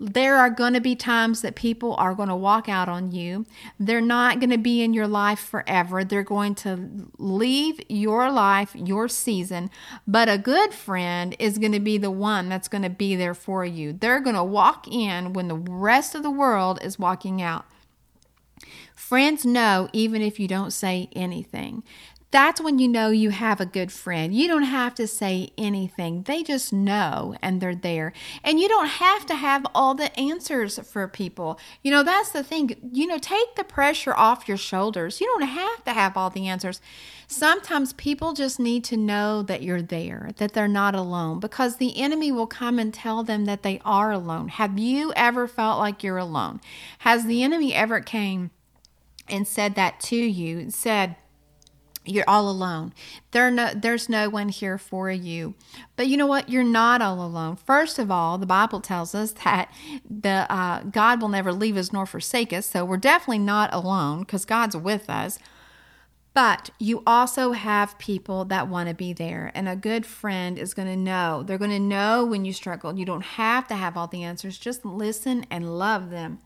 There 0.00 0.36
are 0.36 0.50
going 0.50 0.74
to 0.74 0.80
be 0.80 0.94
times 0.94 1.42
that 1.42 1.54
people 1.54 1.94
are 1.98 2.14
going 2.14 2.28
to 2.28 2.36
walk 2.36 2.68
out 2.68 2.88
on 2.88 3.12
you. 3.12 3.46
They're 3.78 4.00
not 4.00 4.40
going 4.40 4.50
to 4.50 4.58
be 4.58 4.82
in 4.82 4.94
your 4.94 5.08
life 5.08 5.40
forever. 5.40 6.04
They're 6.04 6.22
going 6.22 6.54
to 6.56 7.08
leave 7.18 7.80
your 7.88 8.30
life, 8.30 8.74
your 8.74 9.08
season. 9.08 9.70
But 10.06 10.28
a 10.28 10.38
good 10.38 10.72
friend 10.72 11.34
is 11.38 11.58
going 11.58 11.72
to 11.72 11.80
be 11.80 11.98
the 11.98 12.10
one 12.10 12.48
that's 12.48 12.68
going 12.68 12.82
to 12.82 12.90
be 12.90 13.16
there 13.16 13.34
for 13.34 13.64
you. 13.64 13.92
They're 13.92 14.20
going 14.20 14.36
to 14.36 14.44
walk 14.44 14.86
in 14.88 15.32
when 15.32 15.48
the 15.48 15.56
rest 15.56 16.14
of 16.14 16.22
the 16.22 16.30
world 16.30 16.78
is 16.82 16.98
walking 16.98 17.42
out. 17.42 17.64
Friends 18.94 19.44
know 19.44 19.88
even 19.92 20.20
if 20.20 20.38
you 20.38 20.46
don't 20.46 20.72
say 20.72 21.08
anything. 21.14 21.82
That's 22.30 22.60
when 22.60 22.78
you 22.78 22.88
know 22.88 23.08
you 23.08 23.30
have 23.30 23.58
a 23.58 23.66
good 23.66 23.90
friend. 23.90 24.34
You 24.34 24.48
don't 24.48 24.64
have 24.64 24.94
to 24.96 25.06
say 25.06 25.50
anything. 25.56 26.24
They 26.24 26.42
just 26.42 26.74
know 26.74 27.34
and 27.40 27.58
they're 27.58 27.74
there. 27.74 28.12
And 28.44 28.60
you 28.60 28.68
don't 28.68 28.86
have 28.88 29.24
to 29.26 29.34
have 29.34 29.64
all 29.74 29.94
the 29.94 30.14
answers 30.18 30.78
for 30.80 31.08
people. 31.08 31.58
You 31.82 31.90
know, 31.90 32.02
that's 32.02 32.30
the 32.30 32.42
thing. 32.42 32.90
You 32.92 33.06
know, 33.06 33.18
take 33.18 33.54
the 33.56 33.64
pressure 33.64 34.14
off 34.14 34.46
your 34.46 34.58
shoulders. 34.58 35.22
You 35.22 35.26
don't 35.26 35.48
have 35.48 35.84
to 35.84 35.92
have 35.94 36.18
all 36.18 36.28
the 36.28 36.48
answers. 36.48 36.82
Sometimes 37.26 37.94
people 37.94 38.34
just 38.34 38.60
need 38.60 38.84
to 38.84 38.98
know 38.98 39.42
that 39.42 39.62
you're 39.62 39.82
there, 39.82 40.30
that 40.36 40.52
they're 40.52 40.68
not 40.68 40.94
alone, 40.94 41.40
because 41.40 41.76
the 41.76 41.98
enemy 41.98 42.30
will 42.30 42.46
come 42.46 42.78
and 42.78 42.92
tell 42.92 43.22
them 43.22 43.46
that 43.46 43.62
they 43.62 43.80
are 43.86 44.12
alone. 44.12 44.48
Have 44.48 44.78
you 44.78 45.14
ever 45.16 45.48
felt 45.48 45.78
like 45.78 46.02
you're 46.02 46.18
alone? 46.18 46.60
Has 47.00 47.24
the 47.24 47.42
enemy 47.42 47.74
ever 47.74 48.00
came 48.00 48.50
and 49.28 49.48
said 49.48 49.74
that 49.76 50.00
to 50.00 50.16
you? 50.16 50.70
Said, 50.70 51.16
you're 52.08 52.28
all 52.28 52.48
alone. 52.48 52.92
There 53.30 53.50
no, 53.50 53.72
there's 53.74 54.08
no 54.08 54.28
one 54.28 54.48
here 54.48 54.78
for 54.78 55.10
you. 55.10 55.54
But 55.96 56.08
you 56.08 56.16
know 56.16 56.26
what? 56.26 56.48
You're 56.48 56.64
not 56.64 57.02
all 57.02 57.24
alone. 57.24 57.56
First 57.56 57.98
of 57.98 58.10
all, 58.10 58.38
the 58.38 58.46
Bible 58.46 58.80
tells 58.80 59.14
us 59.14 59.32
that 59.44 59.72
the 60.08 60.46
uh, 60.50 60.82
God 60.82 61.20
will 61.20 61.28
never 61.28 61.52
leave 61.52 61.76
us 61.76 61.92
nor 61.92 62.06
forsake 62.06 62.52
us. 62.52 62.66
So 62.66 62.84
we're 62.84 62.96
definitely 62.96 63.40
not 63.40 63.72
alone 63.72 64.20
because 64.20 64.44
God's 64.44 64.76
with 64.76 65.08
us. 65.10 65.38
But 66.34 66.70
you 66.78 67.02
also 67.04 67.52
have 67.52 67.98
people 67.98 68.44
that 68.44 68.68
want 68.68 68.88
to 68.88 68.94
be 68.94 69.12
there. 69.12 69.50
And 69.54 69.68
a 69.68 69.74
good 69.74 70.06
friend 70.06 70.58
is 70.58 70.72
going 70.72 70.86
to 70.86 70.96
know. 70.96 71.42
They're 71.42 71.58
going 71.58 71.70
to 71.72 71.80
know 71.80 72.24
when 72.24 72.44
you 72.44 72.52
struggle. 72.52 72.96
You 72.96 73.04
don't 73.04 73.24
have 73.24 73.66
to 73.68 73.74
have 73.74 73.96
all 73.96 74.06
the 74.06 74.22
answers. 74.22 74.56
Just 74.56 74.84
listen 74.84 75.46
and 75.50 75.78
love 75.78 76.10
them. 76.10 76.38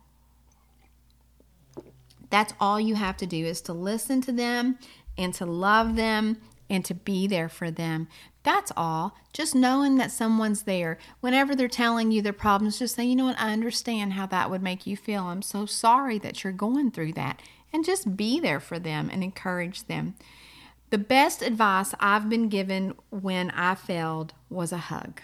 That's 2.30 2.54
all 2.58 2.80
you 2.80 2.94
have 2.94 3.18
to 3.18 3.26
do 3.26 3.44
is 3.44 3.60
to 3.62 3.74
listen 3.74 4.22
to 4.22 4.32
them 4.32 4.78
and 5.16 5.32
to 5.34 5.46
love 5.46 5.96
them 5.96 6.38
and 6.68 6.84
to 6.84 6.94
be 6.94 7.26
there 7.26 7.48
for 7.48 7.70
them. 7.70 8.08
That's 8.42 8.72
all. 8.76 9.16
Just 9.32 9.54
knowing 9.54 9.96
that 9.96 10.10
someone's 10.10 10.62
there. 10.62 10.98
Whenever 11.20 11.54
they're 11.54 11.68
telling 11.68 12.10
you 12.10 12.22
their 12.22 12.32
problems, 12.32 12.78
just 12.78 12.96
say, 12.96 13.04
you 13.04 13.14
know 13.14 13.26
what, 13.26 13.40
I 13.40 13.52
understand 13.52 14.14
how 14.14 14.26
that 14.26 14.50
would 14.50 14.62
make 14.62 14.86
you 14.86 14.96
feel. 14.96 15.24
I'm 15.24 15.42
so 15.42 15.66
sorry 15.66 16.18
that 16.18 16.42
you're 16.42 16.52
going 16.52 16.90
through 16.90 17.12
that. 17.12 17.40
And 17.72 17.84
just 17.84 18.16
be 18.16 18.40
there 18.40 18.60
for 18.60 18.78
them 18.78 19.08
and 19.12 19.22
encourage 19.22 19.84
them. 19.84 20.14
The 20.90 20.98
best 20.98 21.40
advice 21.40 21.94
I've 22.00 22.28
been 22.28 22.48
given 22.48 22.94
when 23.10 23.50
I 23.52 23.74
failed 23.74 24.34
was 24.50 24.72
a 24.72 24.78
hug. 24.78 25.22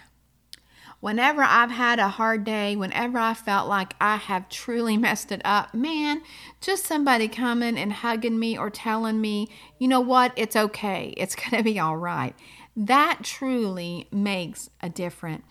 Whenever 0.99 1.41
I've 1.41 1.71
had 1.71 1.97
a 1.97 2.09
hard 2.09 2.43
day, 2.43 2.75
whenever 2.75 3.17
I 3.17 3.33
felt 3.33 3.69
like 3.69 3.95
I 4.01 4.17
have 4.17 4.49
truly 4.49 4.97
messed 5.05 5.31
it 5.31 5.41
up, 5.45 5.73
man, 5.73 6.21
just 6.59 6.85
somebody 6.85 7.27
coming 7.27 7.77
and 7.77 7.93
hugging 7.93 8.39
me 8.39 8.57
or 8.57 8.69
telling 8.69 9.21
me, 9.21 9.47
you 9.77 9.87
know 9.87 10.01
what, 10.01 10.33
it's 10.35 10.55
okay, 10.55 11.13
it's 11.17 11.35
going 11.35 11.51
to 11.51 11.63
be 11.63 11.79
all 11.79 11.97
right. 11.97 12.35
That 12.75 13.19
truly 13.23 14.07
makes 14.11 14.69
a 14.81 14.89
difference. 14.89 15.43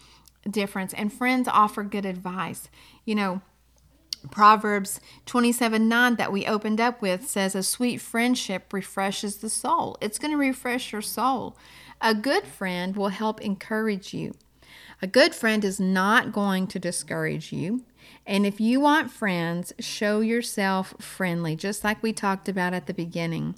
difference, 0.48 0.94
and 0.94 1.12
friends 1.12 1.48
offer 1.48 1.82
good 1.82 2.06
advice. 2.06 2.68
You 3.04 3.14
know, 3.14 3.40
Proverbs 4.30 5.00
27 5.26 5.88
9 5.88 6.16
that 6.16 6.32
we 6.32 6.46
opened 6.46 6.80
up 6.80 7.00
with 7.00 7.28
says, 7.28 7.54
A 7.54 7.62
sweet 7.62 7.98
friendship 8.00 8.72
refreshes 8.72 9.38
the 9.38 9.50
soul. 9.50 9.96
It's 10.00 10.18
going 10.18 10.32
to 10.32 10.38
refresh 10.38 10.92
your 10.92 11.02
soul. 11.02 11.56
A 12.00 12.14
good 12.14 12.44
friend 12.44 12.96
will 12.96 13.08
help 13.08 13.40
encourage 13.40 14.12
you. 14.14 14.34
A 15.00 15.06
good 15.06 15.34
friend 15.34 15.64
is 15.64 15.78
not 15.78 16.32
going 16.32 16.66
to 16.68 16.78
discourage 16.78 17.52
you. 17.52 17.84
And 18.26 18.44
if 18.44 18.60
you 18.60 18.80
want 18.80 19.10
friends, 19.10 19.72
show 19.78 20.20
yourself 20.20 20.94
friendly, 20.98 21.54
just 21.56 21.84
like 21.84 22.02
we 22.02 22.12
talked 22.12 22.48
about 22.48 22.74
at 22.74 22.86
the 22.86 22.94
beginning. 22.94 23.54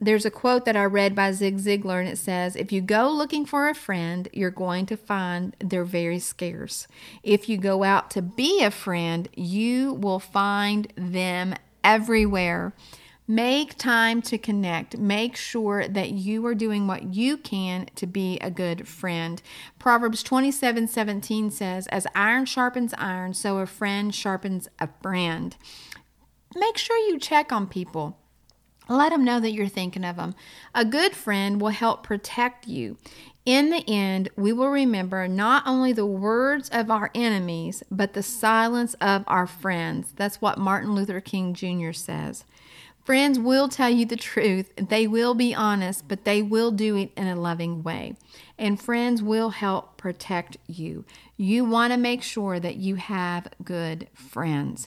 There's 0.00 0.24
a 0.24 0.30
quote 0.30 0.64
that 0.64 0.76
I 0.76 0.84
read 0.84 1.14
by 1.14 1.30
Zig 1.30 1.58
Ziglar, 1.58 2.00
and 2.00 2.08
it 2.08 2.18
says, 2.18 2.56
If 2.56 2.72
you 2.72 2.80
go 2.80 3.08
looking 3.08 3.46
for 3.46 3.68
a 3.68 3.74
friend, 3.74 4.28
you're 4.32 4.50
going 4.50 4.86
to 4.86 4.96
find 4.96 5.54
they're 5.60 5.84
very 5.84 6.18
scarce. 6.18 6.88
If 7.22 7.48
you 7.48 7.56
go 7.56 7.84
out 7.84 8.10
to 8.12 8.22
be 8.22 8.64
a 8.64 8.72
friend, 8.72 9.28
you 9.36 9.92
will 9.92 10.18
find 10.18 10.92
them 10.96 11.54
everywhere. 11.84 12.72
Make 13.28 13.78
time 13.78 14.20
to 14.22 14.36
connect. 14.36 14.98
Make 14.98 15.36
sure 15.36 15.86
that 15.86 16.10
you 16.10 16.44
are 16.46 16.56
doing 16.56 16.86
what 16.86 17.14
you 17.14 17.36
can 17.36 17.86
to 17.94 18.06
be 18.06 18.38
a 18.40 18.50
good 18.50 18.88
friend. 18.88 19.40
Proverbs 19.78 20.22
27 20.24 20.88
17 20.88 21.50
says, 21.50 21.86
As 21.86 22.06
iron 22.16 22.46
sharpens 22.46 22.92
iron, 22.98 23.32
so 23.34 23.58
a 23.58 23.66
friend 23.66 24.12
sharpens 24.12 24.68
a 24.80 24.88
friend. 25.02 25.56
Make 26.56 26.76
sure 26.76 26.96
you 26.98 27.18
check 27.18 27.52
on 27.52 27.68
people. 27.68 28.18
Let 28.88 29.10
them 29.10 29.24
know 29.24 29.38
that 29.38 29.52
you're 29.52 29.68
thinking 29.68 30.04
of 30.04 30.16
them. 30.16 30.34
A 30.74 30.84
good 30.84 31.14
friend 31.14 31.60
will 31.60 31.68
help 31.68 32.02
protect 32.02 32.66
you. 32.66 32.96
In 33.46 33.70
the 33.70 33.88
end, 33.88 34.28
we 34.36 34.52
will 34.52 34.68
remember 34.68 35.26
not 35.28 35.64
only 35.66 35.92
the 35.92 36.06
words 36.06 36.68
of 36.70 36.90
our 36.90 37.10
enemies, 37.14 37.82
but 37.90 38.12
the 38.12 38.22
silence 38.22 38.94
of 38.94 39.24
our 39.26 39.46
friends. 39.46 40.12
That's 40.16 40.40
what 40.40 40.58
Martin 40.58 40.94
Luther 40.94 41.20
King 41.20 41.54
Jr. 41.54 41.92
says. 41.92 42.44
Friends 43.04 43.36
will 43.36 43.68
tell 43.68 43.90
you 43.90 44.06
the 44.06 44.16
truth. 44.16 44.70
They 44.76 45.08
will 45.08 45.34
be 45.34 45.52
honest, 45.52 46.06
but 46.06 46.24
they 46.24 46.40
will 46.40 46.70
do 46.70 46.96
it 46.96 47.10
in 47.16 47.26
a 47.26 47.34
loving 47.34 47.82
way. 47.82 48.14
And 48.56 48.80
friends 48.80 49.20
will 49.20 49.50
help 49.50 49.96
protect 49.96 50.56
you. 50.68 51.04
You 51.36 51.64
want 51.64 51.92
to 51.92 51.98
make 51.98 52.22
sure 52.22 52.60
that 52.60 52.76
you 52.76 52.94
have 52.94 53.48
good 53.64 54.08
friends. 54.14 54.86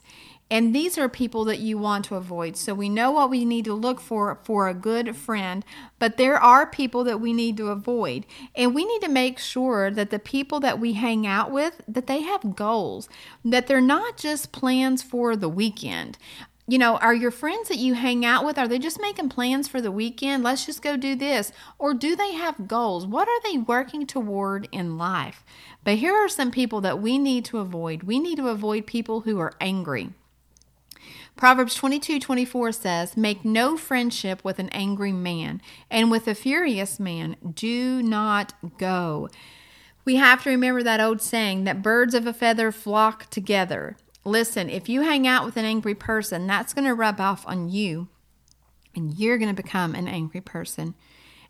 And 0.50 0.74
these 0.74 0.98
are 0.98 1.10
people 1.10 1.44
that 1.46 1.60
you 1.60 1.78
want 1.78 2.06
to 2.06 2.16
avoid. 2.16 2.56
So 2.56 2.74
we 2.74 2.88
know 2.88 3.12
what 3.12 3.32
we 3.32 3.44
need 3.44 3.66
to 3.66 3.74
look 3.74 4.00
for 4.00 4.40
for 4.44 4.70
a 4.70 4.76
good 4.76 5.16
friend, 5.18 5.66
but 5.98 6.18
there 6.18 6.38
are 6.38 6.68
people 6.68 7.04
that 7.04 7.20
we 7.20 7.34
need 7.34 7.58
to 7.58 7.70
avoid. 7.70 8.26
And 8.56 8.76
we 8.76 8.86
need 8.86 9.02
to 9.02 9.10
make 9.10 9.40
sure 9.40 9.90
that 9.92 10.12
the 10.12 10.20
people 10.20 10.60
that 10.62 10.80
we 10.80 10.94
hang 10.94 11.26
out 11.28 11.52
with 11.52 11.82
that 11.88 12.08
they 12.08 12.22
have 12.22 12.56
goals, 12.56 13.10
that 13.44 13.68
they're 13.68 13.82
not 13.82 14.18
just 14.18 14.52
plans 14.52 15.02
for 15.02 15.36
the 15.36 15.50
weekend 15.50 16.18
you 16.68 16.80
know, 16.80 16.98
are 16.98 17.14
your 17.14 17.32
friends 17.32 17.70
that 17.70 17.78
you 17.78 17.94
hang 17.94 18.26
out 18.26 18.44
with, 18.44 18.58
are 18.58 18.68
they 18.68 18.80
just 18.80 19.00
making 19.00 19.30
plans 19.30 19.68
for 19.68 19.80
the 19.80 19.92
weekend? 19.92 20.44
Let's 20.44 20.66
just 20.66 20.82
go 20.82 20.98
do 20.98 21.16
this. 21.16 21.52
Or 21.78 21.94
do 21.94 22.16
they 22.16 22.34
have 22.34 22.68
goals? 22.68 23.06
What 23.06 23.28
are 23.28 23.42
they 23.44 23.58
working 23.58 24.08
toward 24.08 24.68
in 24.72 24.98
life? 24.98 25.44
But 25.84 25.98
here 25.98 26.16
are 26.16 26.28
some 26.28 26.50
people 26.50 26.82
that 26.82 27.00
we 27.00 27.20
need 27.20 27.46
to 27.46 27.60
avoid. 27.60 28.04
We 28.04 28.20
need 28.20 28.38
to 28.38 28.48
avoid 28.48 28.88
people 28.88 29.22
who 29.22 29.40
are 29.40 29.54
angry. 29.62 30.10
Proverbs 31.36 31.76
22 31.76 32.20
24 32.20 32.72
says, 32.72 33.18
Make 33.18 33.46
no 33.46 33.78
friendship 33.78 34.44
with 34.44 34.58
an 34.58 34.70
angry 34.70 35.12
man, 35.12 35.62
and 35.92 36.10
with 36.10 36.28
a 36.28 36.34
furious 36.34 37.00
man 37.00 37.36
do 37.54 38.02
not 38.02 38.54
go. 38.78 39.30
We 40.06 40.16
have 40.16 40.44
to 40.44 40.50
remember 40.50 40.82
that 40.82 41.02
old 41.02 41.22
saying 41.22 41.66
that 41.66 41.82
birds 41.82 42.16
of 42.16 42.26
a 42.26 42.34
feather 42.34 42.72
flock 42.72 43.30
together. 43.30 43.98
Listen, 44.26 44.70
if 44.70 44.90
you 44.90 45.02
hang 45.02 45.28
out 45.28 45.46
with 45.46 45.56
an 45.56 45.66
angry 45.66 45.94
person, 45.94 46.48
that's 46.48 46.74
going 46.74 46.86
to 46.86 46.96
rub 46.96 47.22
off 47.22 47.46
on 47.48 47.70
you 47.70 48.08
and 48.96 49.14
you're 49.18 49.38
going 49.38 49.54
to 49.54 49.62
become 49.62 49.94
an 49.94 50.08
angry 50.08 50.42
person. 50.42 50.96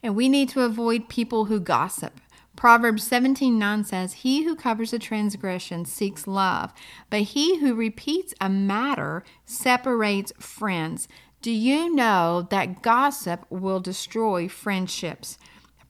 And 0.03 0.15
we 0.15 0.27
need 0.27 0.49
to 0.49 0.61
avoid 0.61 1.07
people 1.09 1.45
who 1.45 1.59
gossip. 1.59 2.19
Proverbs 2.55 3.03
17 3.03 3.57
9 3.57 3.83
says, 3.83 4.13
He 4.13 4.43
who 4.43 4.55
covers 4.55 4.93
a 4.93 4.99
transgression 4.99 5.85
seeks 5.85 6.27
love, 6.27 6.73
but 7.09 7.21
he 7.21 7.59
who 7.59 7.75
repeats 7.75 8.33
a 8.39 8.49
matter 8.49 9.23
separates 9.45 10.31
friends. 10.39 11.07
Do 11.41 11.51
you 11.51 11.93
know 11.93 12.47
that 12.49 12.81
gossip 12.81 13.45
will 13.49 13.79
destroy 13.79 14.47
friendships? 14.47 15.37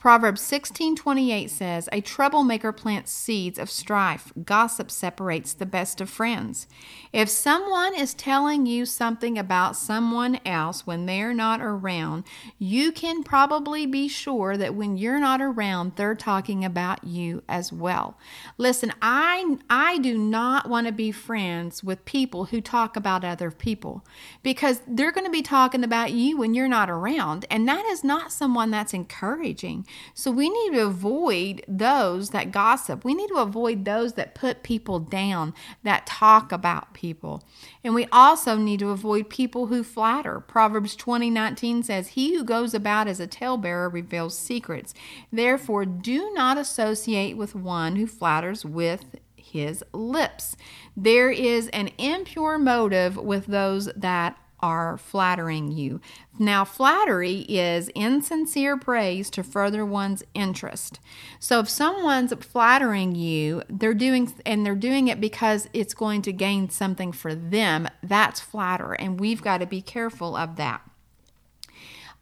Proverbs 0.06 0.42
16:28 0.42 1.50
says, 1.50 1.90
"A 1.92 2.00
troublemaker 2.00 2.72
plants 2.72 3.12
seeds 3.12 3.58
of 3.58 3.72
strife. 3.72 4.32
Gossip 4.46 4.92
separates 4.92 5.52
the 5.52 5.66
best 5.66 6.00
of 6.00 6.12
friends." 6.12 6.68
If 7.12 7.28
someone 7.28 7.96
is 7.96 8.14
telling 8.14 8.68
you 8.68 8.86
something 8.86 9.36
about 9.36 9.76
someone 9.76 10.40
else 10.46 10.86
when 10.86 11.08
they're 11.08 11.34
not 11.34 11.60
around, 11.60 12.24
you 12.60 12.92
can 12.92 13.24
probably 13.24 13.88
be 13.88 14.08
sure 14.08 14.56
that 14.58 14.76
when 14.76 14.96
you're 14.96 15.20
not 15.20 15.42
around, 15.42 15.94
they're 15.96 16.14
talking 16.14 16.64
about 16.64 17.04
you 17.04 17.42
as 17.50 17.74
well. 17.74 18.16
Listen, 18.60 18.94
I 19.02 19.58
I 19.72 19.98
do 19.98 20.20
not 20.20 20.70
want 20.70 20.86
to 20.86 20.94
be 20.94 21.12
friends 21.12 21.84
with 21.84 22.06
people 22.06 22.46
who 22.46 22.62
talk 22.62 22.96
about 22.96 23.26
other 23.26 23.50
people 23.50 24.06
because 24.44 24.82
they're 24.88 25.12
going 25.12 25.26
to 25.26 25.32
be 25.32 25.42
talking 25.42 25.84
about 25.84 26.12
you 26.12 26.38
when 26.38 26.54
you're 26.54 26.68
not 26.68 26.92
around, 26.92 27.46
and 27.50 27.68
that 27.68 27.86
is 27.86 28.04
not 28.04 28.32
someone 28.32 28.70
that's 28.70 28.94
encouraging. 28.94 29.88
So 30.14 30.32
we 30.32 30.50
need 30.50 30.74
to 30.74 30.86
avoid 30.86 31.64
those 31.68 32.30
that 32.30 32.52
gossip. 32.52 33.04
We 33.04 33.14
need 33.14 33.28
to 33.28 33.36
avoid 33.36 33.86
those 33.86 34.14
that 34.14 34.36
put 34.36 34.64
people 34.64 35.00
down, 35.00 35.54
that 35.84 36.06
talk 36.06 36.52
about 36.52 36.94
people. 36.94 37.44
And 37.84 37.94
we 37.94 38.08
also 38.12 38.58
need 38.58 38.80
to 38.80 38.90
avoid 38.90 39.30
people 39.30 39.68
who 39.68 39.84
flatter. 39.84 40.40
Proverbs 40.40 40.96
20 40.96 41.30
19 41.30 41.84
says, 41.84 42.10
He 42.10 42.36
who 42.36 42.44
goes 42.44 42.74
about 42.74 43.08
as 43.08 43.20
a 43.20 43.28
talebearer 43.28 43.90
reveals 43.90 44.38
secrets. 44.38 44.94
Therefore, 45.32 45.86
do 45.86 46.32
not 46.34 46.58
associate 46.58 47.38
with 47.38 47.56
one 47.56 47.96
who 47.96 48.08
flatters 48.08 48.66
with 48.66 49.16
his 49.36 49.84
lips. 49.94 50.58
There 50.98 51.30
is 51.32 51.68
an 51.70 51.90
impure 51.98 52.58
motive 52.58 53.16
with 53.16 53.46
those 53.46 53.86
that 53.96 54.38
are 54.66 54.98
flattering 54.98 55.72
you. 55.72 56.02
Now, 56.40 56.66
flattery 56.66 57.42
is 57.42 57.90
insincere 57.90 58.78
praise 58.78 59.30
to 59.30 59.44
further 59.44 59.86
one's 59.86 60.24
interest. 60.34 61.00
So, 61.40 61.60
if 61.60 61.70
someone's 61.70 62.34
flattering 62.34 63.14
you, 63.14 63.62
they're 63.70 63.94
doing 63.94 64.34
and 64.44 64.66
they're 64.66 64.74
doing 64.74 65.08
it 65.08 65.22
because 65.22 65.70
it's 65.72 65.94
going 65.94 66.24
to 66.24 66.34
gain 66.34 66.70
something 66.70 67.12
for 67.12 67.36
them. 67.36 67.88
That's 68.02 68.40
flatter, 68.40 68.94
and 68.94 69.20
we've 69.20 69.44
got 69.44 69.60
to 69.60 69.68
be 69.68 69.84
careful 69.84 70.36
of 70.36 70.56
that. 70.56 70.82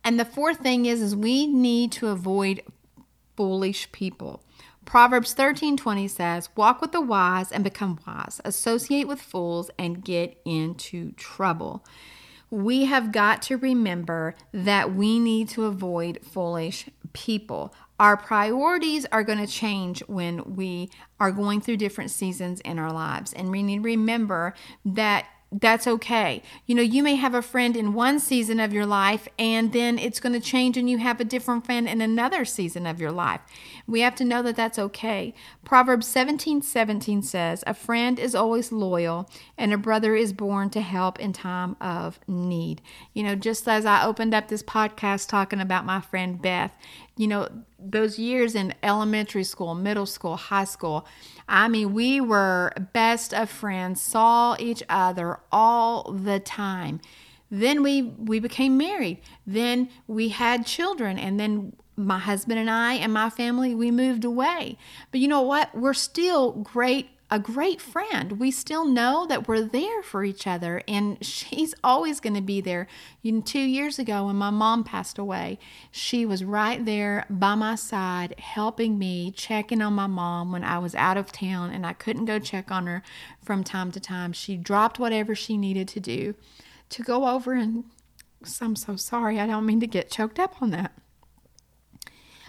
And 0.03 0.19
the 0.19 0.25
fourth 0.25 0.57
thing 0.57 0.85
is, 0.85 1.01
is 1.01 1.15
we 1.15 1.47
need 1.47 1.93
to 1.93 2.09
avoid 2.09 2.61
foolish 3.37 3.89
people. 3.93 4.43
Proverbs 4.85 5.33
13:20 5.33 6.09
says, 6.09 6.49
"Walk 6.57 6.81
with 6.81 6.91
the 6.91 6.99
wise 6.99 7.53
and 7.53 7.63
become 7.63 7.99
wise. 8.05 8.41
Associate 8.43 9.07
with 9.07 9.21
fools 9.21 9.71
and 9.79 10.03
get 10.03 10.41
into 10.43 11.13
trouble." 11.13 11.85
We 12.53 12.85
have 12.85 13.11
got 13.11 13.41
to 13.41 13.57
remember 13.57 14.35
that 14.51 14.93
we 14.93 15.17
need 15.17 15.49
to 15.49 15.65
avoid 15.65 16.19
foolish 16.21 16.87
people. 17.11 17.73
Our 17.99 18.15
priorities 18.15 19.07
are 19.11 19.23
going 19.23 19.39
to 19.39 19.47
change 19.47 20.01
when 20.01 20.55
we 20.55 20.91
are 21.19 21.31
going 21.31 21.61
through 21.61 21.77
different 21.77 22.11
seasons 22.11 22.59
in 22.59 22.77
our 22.77 22.93
lives. 22.93 23.33
And 23.33 23.49
we 23.49 23.63
need 23.63 23.77
to 23.77 23.81
remember 23.81 24.53
that 24.85 25.25
that's 25.53 25.85
okay. 25.85 26.41
You 26.65 26.73
know, 26.73 26.81
you 26.81 27.03
may 27.03 27.15
have 27.15 27.35
a 27.35 27.41
friend 27.41 27.77
in 27.77 27.93
one 27.93 28.19
season 28.19 28.59
of 28.59 28.73
your 28.73 28.87
life, 28.87 29.27
and 29.37 29.71
then 29.71 29.99
it's 29.99 30.19
going 30.19 30.33
to 30.33 30.39
change, 30.39 30.77
and 30.77 30.89
you 30.89 30.97
have 30.97 31.19
a 31.19 31.25
different 31.25 31.65
friend 31.65 31.87
in 31.87 32.01
another 32.01 32.43
season 32.43 32.87
of 32.87 32.99
your 32.99 33.11
life. 33.11 33.41
We 33.85 34.01
have 34.01 34.15
to 34.15 34.25
know 34.25 34.41
that 34.41 34.55
that's 34.55 34.79
okay. 34.79 35.33
Proverbs 35.63 36.07
17 36.07 36.63
17 36.63 37.21
says, 37.21 37.63
A 37.67 37.73
friend 37.75 38.17
is 38.17 38.33
always 38.33 38.71
loyal, 38.71 39.29
and 39.57 39.71
a 39.73 39.77
brother 39.77 40.15
is 40.15 40.33
born 40.33 40.71
to 40.71 40.81
help 40.81 41.19
in 41.19 41.33
time 41.33 41.75
of 41.79 42.19
need. 42.27 42.81
You 43.13 43.23
know, 43.23 43.35
just 43.35 43.67
as 43.67 43.85
I 43.85 44.05
opened 44.05 44.33
up 44.33 44.47
this 44.47 44.63
podcast 44.63 45.29
talking 45.29 45.59
about 45.59 45.85
my 45.85 46.01
friend 46.01 46.41
Beth, 46.41 46.73
you 47.15 47.27
know, 47.27 47.47
those 47.77 48.17
years 48.17 48.55
in 48.55 48.73
elementary 48.81 49.43
school, 49.43 49.75
middle 49.75 50.05
school, 50.07 50.35
high 50.35 50.63
school, 50.63 51.05
I 51.47 51.67
mean, 51.67 51.93
we 51.93 52.19
were 52.19 52.73
best 52.93 53.33
of 53.33 53.49
friends, 53.49 54.01
saw 54.01 54.55
each 54.57 54.81
other 54.89 55.39
all 55.51 56.11
the 56.11 56.39
time. 56.39 57.01
Then 57.49 57.83
we 57.83 58.01
we 58.01 58.39
became 58.39 58.77
married. 58.77 59.19
Then 59.45 59.89
we 60.07 60.29
had 60.29 60.65
children 60.65 61.19
and 61.19 61.39
then 61.39 61.73
my 61.95 62.17
husband 62.17 62.59
and 62.59 62.69
I 62.69 62.93
and 62.95 63.13
my 63.13 63.29
family 63.29 63.75
we 63.75 63.91
moved 63.91 64.25
away. 64.25 64.77
But 65.11 65.19
you 65.19 65.27
know 65.27 65.41
what? 65.41 65.75
We're 65.75 65.93
still 65.93 66.51
great 66.51 67.09
a 67.33 67.39
great 67.39 67.81
friend. 67.81 68.33
We 68.33 68.51
still 68.51 68.85
know 68.85 69.25
that 69.25 69.47
we're 69.47 69.63
there 69.63 70.03
for 70.03 70.23
each 70.23 70.45
other, 70.45 70.83
and 70.87 71.17
she's 71.25 71.73
always 71.83 72.19
going 72.19 72.35
to 72.35 72.41
be 72.41 72.61
there. 72.61 72.85
You 73.23 73.31
know, 73.31 73.41
two 73.41 73.57
years 73.57 73.97
ago, 73.97 74.27
when 74.27 74.35
my 74.35 74.51
mom 74.51 74.83
passed 74.83 75.17
away, 75.17 75.57
she 75.89 76.27
was 76.27 76.43
right 76.43 76.85
there 76.85 77.25
by 77.31 77.55
my 77.55 77.73
side, 77.73 78.35
helping 78.37 78.99
me, 78.99 79.31
checking 79.31 79.81
on 79.81 79.93
my 79.93 80.05
mom 80.05 80.51
when 80.51 80.63
I 80.63 80.77
was 80.77 80.93
out 80.93 81.17
of 81.17 81.31
town 81.31 81.71
and 81.71 81.87
I 81.87 81.93
couldn't 81.93 82.25
go 82.25 82.37
check 82.37 82.69
on 82.69 82.85
her 82.85 83.01
from 83.43 83.63
time 83.63 83.91
to 83.93 83.99
time. 83.99 84.31
She 84.31 84.55
dropped 84.55 84.99
whatever 84.99 85.33
she 85.33 85.57
needed 85.57 85.87
to 85.87 85.99
do 85.99 86.35
to 86.89 87.01
go 87.01 87.27
over 87.27 87.53
and 87.53 87.85
I'm 88.61 88.75
so 88.75 88.95
sorry. 88.95 89.39
I 89.39 89.47
don't 89.47 89.65
mean 89.65 89.79
to 89.79 89.87
get 89.87 90.11
choked 90.11 90.37
up 90.37 90.61
on 90.61 90.69
that. 90.69 90.91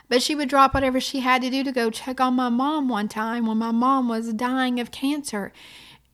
But 0.08 0.22
she 0.22 0.34
would 0.34 0.48
drop 0.48 0.74
whatever 0.74 1.00
she 1.00 1.20
had 1.20 1.42
to 1.42 1.50
do 1.50 1.64
to 1.64 1.72
go 1.72 1.90
check 1.90 2.20
on 2.20 2.34
my 2.34 2.48
mom 2.48 2.88
one 2.88 3.08
time 3.08 3.46
when 3.46 3.58
my 3.58 3.70
mom 3.70 4.08
was 4.08 4.32
dying 4.34 4.78
of 4.80 4.90
cancer. 4.90 5.52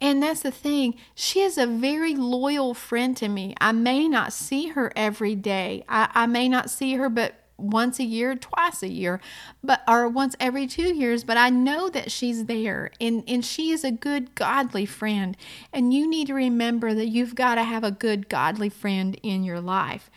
And 0.01 0.23
that's 0.23 0.41
the 0.41 0.51
thing. 0.51 0.95
She 1.15 1.41
is 1.41 1.59
a 1.59 1.67
very 1.67 2.15
loyal 2.15 2.73
friend 2.73 3.17
to 3.19 3.29
me. 3.29 3.55
I 3.61 3.73
may 3.73 4.09
not 4.09 4.33
see 4.33 4.69
her 4.69 4.93
every 4.97 5.35
day. 5.35 5.85
I, 5.89 6.09
I 6.15 6.27
may 6.27 6.49
not 6.49 6.71
see 6.71 6.95
her 6.95 7.09
but 7.09 7.35
once 7.61 7.99
a 7.99 8.05
year, 8.05 8.35
twice 8.35 8.83
a 8.83 8.89
year, 8.89 9.21
but 9.63 9.83
or 9.87 10.09
once 10.09 10.35
every 10.41 10.67
two 10.67 10.95
years, 10.95 11.25
but 11.25 11.37
I 11.37 11.51
know 11.51 11.89
that 11.91 12.11
she's 12.11 12.47
there 12.47 12.91
and, 13.01 13.23
and 13.29 13.45
she 13.45 13.71
is 13.71 13.85
a 13.85 13.91
good 13.91 14.35
godly 14.35 14.87
friend. 14.87 15.37
And 15.73 15.93
you 15.93 16.09
need 16.09 16.29
to 16.29 16.35
remember 16.35 16.95
that 16.95 17.09
you've 17.09 17.35
got 17.35 17.57
to 17.57 17.65
have 17.65 17.85
a 17.85 17.91
good 17.91 18.29
godly 18.29 18.69
friend 18.69 19.19
in 19.23 19.45
your 19.45 19.61
life. 19.61 20.11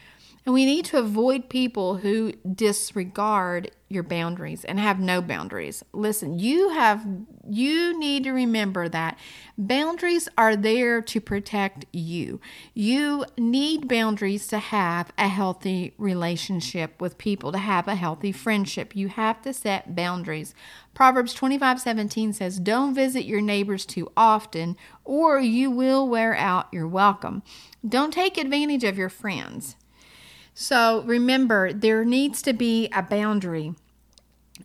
And 0.45 0.53
we 0.53 0.65
need 0.65 0.84
to 0.86 0.99
avoid 0.99 1.47
people 1.47 1.97
who 1.97 2.34
disregard 2.34 3.71
your 3.88 4.03
boundaries 4.03 4.65
and 4.65 4.77
have 4.77 4.99
no 4.99 5.21
boundaries. 5.21 5.84
Listen, 5.93 6.38
you 6.38 6.69
have 6.69 7.06
you 7.47 7.97
need 7.97 8.23
to 8.23 8.32
remember 8.32 8.89
that 8.89 9.17
boundaries 9.58 10.27
are 10.38 10.56
there 10.56 11.01
to 11.01 11.21
protect 11.21 11.86
you. 11.93 12.41
You 12.73 13.25
need 13.38 13.88
boundaries 13.88 14.47
to 14.47 14.58
have 14.58 15.13
a 15.17 15.27
healthy 15.27 15.93
relationship 15.97 16.99
with 16.99 17.17
people, 17.17 17.51
to 17.51 17.58
have 17.58 17.88
a 17.88 17.95
healthy 17.95 18.32
friendship. 18.32 18.95
You 18.95 19.10
have 19.10 19.41
to 19.43 19.53
set 19.53 19.95
boundaries. 19.95 20.53
Proverbs 20.93 21.34
25:17 21.34 22.34
says, 22.34 22.60
"Don't 22.60 22.93
visit 22.93 23.23
your 23.23 23.41
neighbors 23.41 23.86
too 23.86 24.12
often, 24.17 24.75
or 25.06 25.39
you 25.39 25.71
will 25.71 26.10
wear 26.10 26.36
out 26.36 26.67
your 26.73 26.88
welcome." 26.88 27.43
Don't 27.88 28.12
take 28.12 28.38
advantage 28.38 28.84
of 28.84 28.97
your 28.97 29.10
friends. 29.10 29.77
So 30.53 31.03
remember, 31.05 31.73
there 31.73 32.05
needs 32.05 32.41
to 32.43 32.53
be 32.53 32.89
a 32.93 33.01
boundary, 33.01 33.73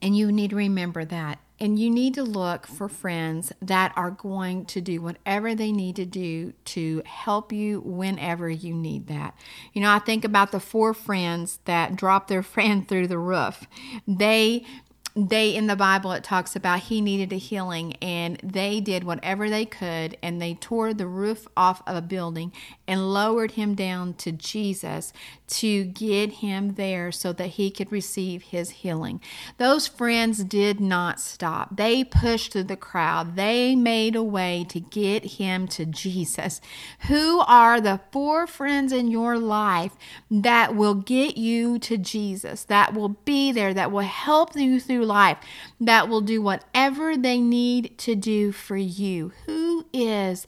and 0.02 0.16
you 0.16 0.30
need 0.30 0.50
to 0.50 0.56
remember 0.56 1.04
that. 1.06 1.38
And 1.60 1.76
you 1.76 1.90
need 1.90 2.14
to 2.14 2.22
look 2.22 2.68
for 2.68 2.88
friends 2.88 3.52
that 3.60 3.92
are 3.96 4.12
going 4.12 4.64
to 4.66 4.80
do 4.80 5.02
whatever 5.02 5.56
they 5.56 5.72
need 5.72 5.96
to 5.96 6.04
do 6.04 6.52
to 6.66 7.02
help 7.04 7.52
you 7.52 7.80
whenever 7.80 8.48
you 8.48 8.72
need 8.74 9.08
that. 9.08 9.36
You 9.72 9.82
know, 9.82 9.90
I 9.90 9.98
think 9.98 10.24
about 10.24 10.52
the 10.52 10.60
four 10.60 10.94
friends 10.94 11.58
that 11.64 11.96
dropped 11.96 12.28
their 12.28 12.42
friend 12.44 12.86
through 12.86 13.08
the 13.08 13.18
roof. 13.18 13.66
They 14.06 14.64
they 15.26 15.56
in 15.56 15.66
the 15.66 15.74
Bible 15.74 16.12
it 16.12 16.22
talks 16.22 16.54
about 16.54 16.80
he 16.80 17.00
needed 17.00 17.32
a 17.32 17.38
healing 17.38 17.94
and 17.94 18.38
they 18.42 18.80
did 18.80 19.02
whatever 19.02 19.50
they 19.50 19.64
could 19.64 20.16
and 20.22 20.40
they 20.40 20.54
tore 20.54 20.94
the 20.94 21.08
roof 21.08 21.48
off 21.56 21.82
of 21.88 21.96
a 21.96 22.02
building 22.02 22.52
and 22.86 23.12
lowered 23.12 23.52
him 23.52 23.74
down 23.74 24.14
to 24.14 24.30
Jesus 24.30 25.12
to 25.48 25.84
get 25.84 26.34
him 26.34 26.74
there 26.74 27.10
so 27.10 27.32
that 27.32 27.48
he 27.48 27.70
could 27.70 27.90
receive 27.90 28.42
his 28.42 28.70
healing. 28.70 29.20
Those 29.56 29.86
friends 29.86 30.44
did 30.44 30.80
not 30.80 31.20
stop. 31.20 31.76
They 31.76 32.04
pushed 32.04 32.52
through 32.52 32.64
the 32.64 32.76
crowd. 32.76 33.36
They 33.36 33.74
made 33.74 34.14
a 34.14 34.22
way 34.22 34.66
to 34.68 34.80
get 34.80 35.24
him 35.24 35.66
to 35.68 35.84
Jesus. 35.84 36.60
Who 37.08 37.40
are 37.40 37.80
the 37.80 38.00
four 38.12 38.46
friends 38.46 38.92
in 38.92 39.10
your 39.10 39.38
life 39.38 39.92
that 40.30 40.74
will 40.74 40.94
get 40.94 41.36
you 41.36 41.78
to 41.80 41.96
Jesus, 41.96 42.64
that 42.64 42.94
will 42.94 43.10
be 43.10 43.52
there, 43.52 43.74
that 43.74 43.90
will 43.90 44.00
help 44.00 44.54
you 44.54 44.80
through 44.80 45.06
life, 45.06 45.38
that 45.80 46.08
will 46.08 46.20
do 46.20 46.42
whatever 46.42 47.16
they 47.16 47.38
need 47.38 47.96
to 47.98 48.14
do 48.14 48.52
for 48.52 48.76
you? 48.76 49.32
Who 49.46 49.86
is 49.92 50.46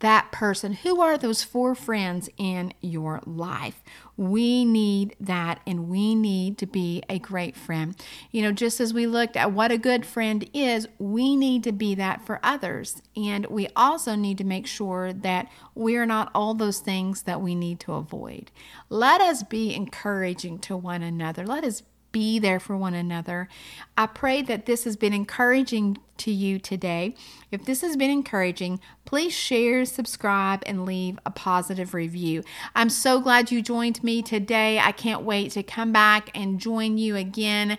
that 0.00 0.30
person? 0.32 0.72
Who 0.74 1.00
are 1.00 1.18
those 1.18 1.42
four 1.42 1.74
friends 1.74 2.28
in 2.36 2.72
your 2.80 3.20
life? 3.26 3.82
We 4.16 4.64
need 4.64 5.14
that 5.20 5.60
and 5.66 5.88
we 5.88 6.14
need 6.14 6.58
to 6.58 6.66
be 6.66 7.02
a 7.08 7.18
great 7.18 7.56
friend. 7.56 7.94
You 8.30 8.42
know, 8.42 8.52
just 8.52 8.80
as 8.80 8.92
we 8.92 9.06
looked 9.06 9.36
at 9.36 9.52
what 9.52 9.70
a 9.70 9.78
good 9.78 10.04
friend 10.04 10.48
is, 10.52 10.88
we 10.98 11.36
need 11.36 11.62
to 11.64 11.72
be 11.72 11.94
that 11.94 12.26
for 12.26 12.40
others. 12.42 13.00
And 13.16 13.46
we 13.46 13.68
also 13.76 14.14
need 14.14 14.38
to 14.38 14.44
make 14.44 14.66
sure 14.66 15.12
that 15.12 15.48
we 15.74 15.96
are 15.96 16.06
not 16.06 16.30
all 16.34 16.54
those 16.54 16.80
things 16.80 17.22
that 17.22 17.40
we 17.40 17.54
need 17.54 17.78
to 17.80 17.94
avoid. 17.94 18.50
Let 18.88 19.20
us 19.20 19.42
be 19.42 19.74
encouraging 19.74 20.58
to 20.60 20.76
one 20.76 21.02
another. 21.02 21.46
Let 21.46 21.64
us 21.64 21.82
be 22.12 22.38
there 22.38 22.60
for 22.60 22.76
one 22.76 22.94
another. 22.94 23.48
I 23.96 24.06
pray 24.06 24.42
that 24.42 24.66
this 24.66 24.84
has 24.84 24.96
been 24.96 25.12
encouraging 25.12 25.98
to 26.18 26.30
you 26.30 26.58
today. 26.58 27.14
If 27.50 27.64
this 27.64 27.80
has 27.82 27.96
been 27.96 28.10
encouraging, 28.10 28.80
please 29.04 29.32
share, 29.32 29.84
subscribe, 29.84 30.62
and 30.66 30.84
leave 30.84 31.18
a 31.24 31.30
positive 31.30 31.94
review. 31.94 32.42
I'm 32.74 32.90
so 32.90 33.20
glad 33.20 33.50
you 33.50 33.62
joined 33.62 34.02
me 34.02 34.22
today. 34.22 34.78
I 34.78 34.92
can't 34.92 35.22
wait 35.22 35.52
to 35.52 35.62
come 35.62 35.92
back 35.92 36.30
and 36.34 36.58
join 36.58 36.98
you 36.98 37.16
again 37.16 37.78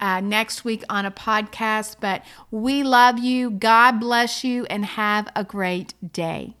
uh, 0.00 0.20
next 0.20 0.64
week 0.64 0.82
on 0.88 1.06
a 1.06 1.10
podcast. 1.10 1.96
But 2.00 2.24
we 2.50 2.82
love 2.82 3.18
you. 3.18 3.50
God 3.50 4.00
bless 4.00 4.42
you, 4.42 4.66
and 4.66 4.84
have 4.84 5.28
a 5.36 5.44
great 5.44 5.94
day. 6.12 6.56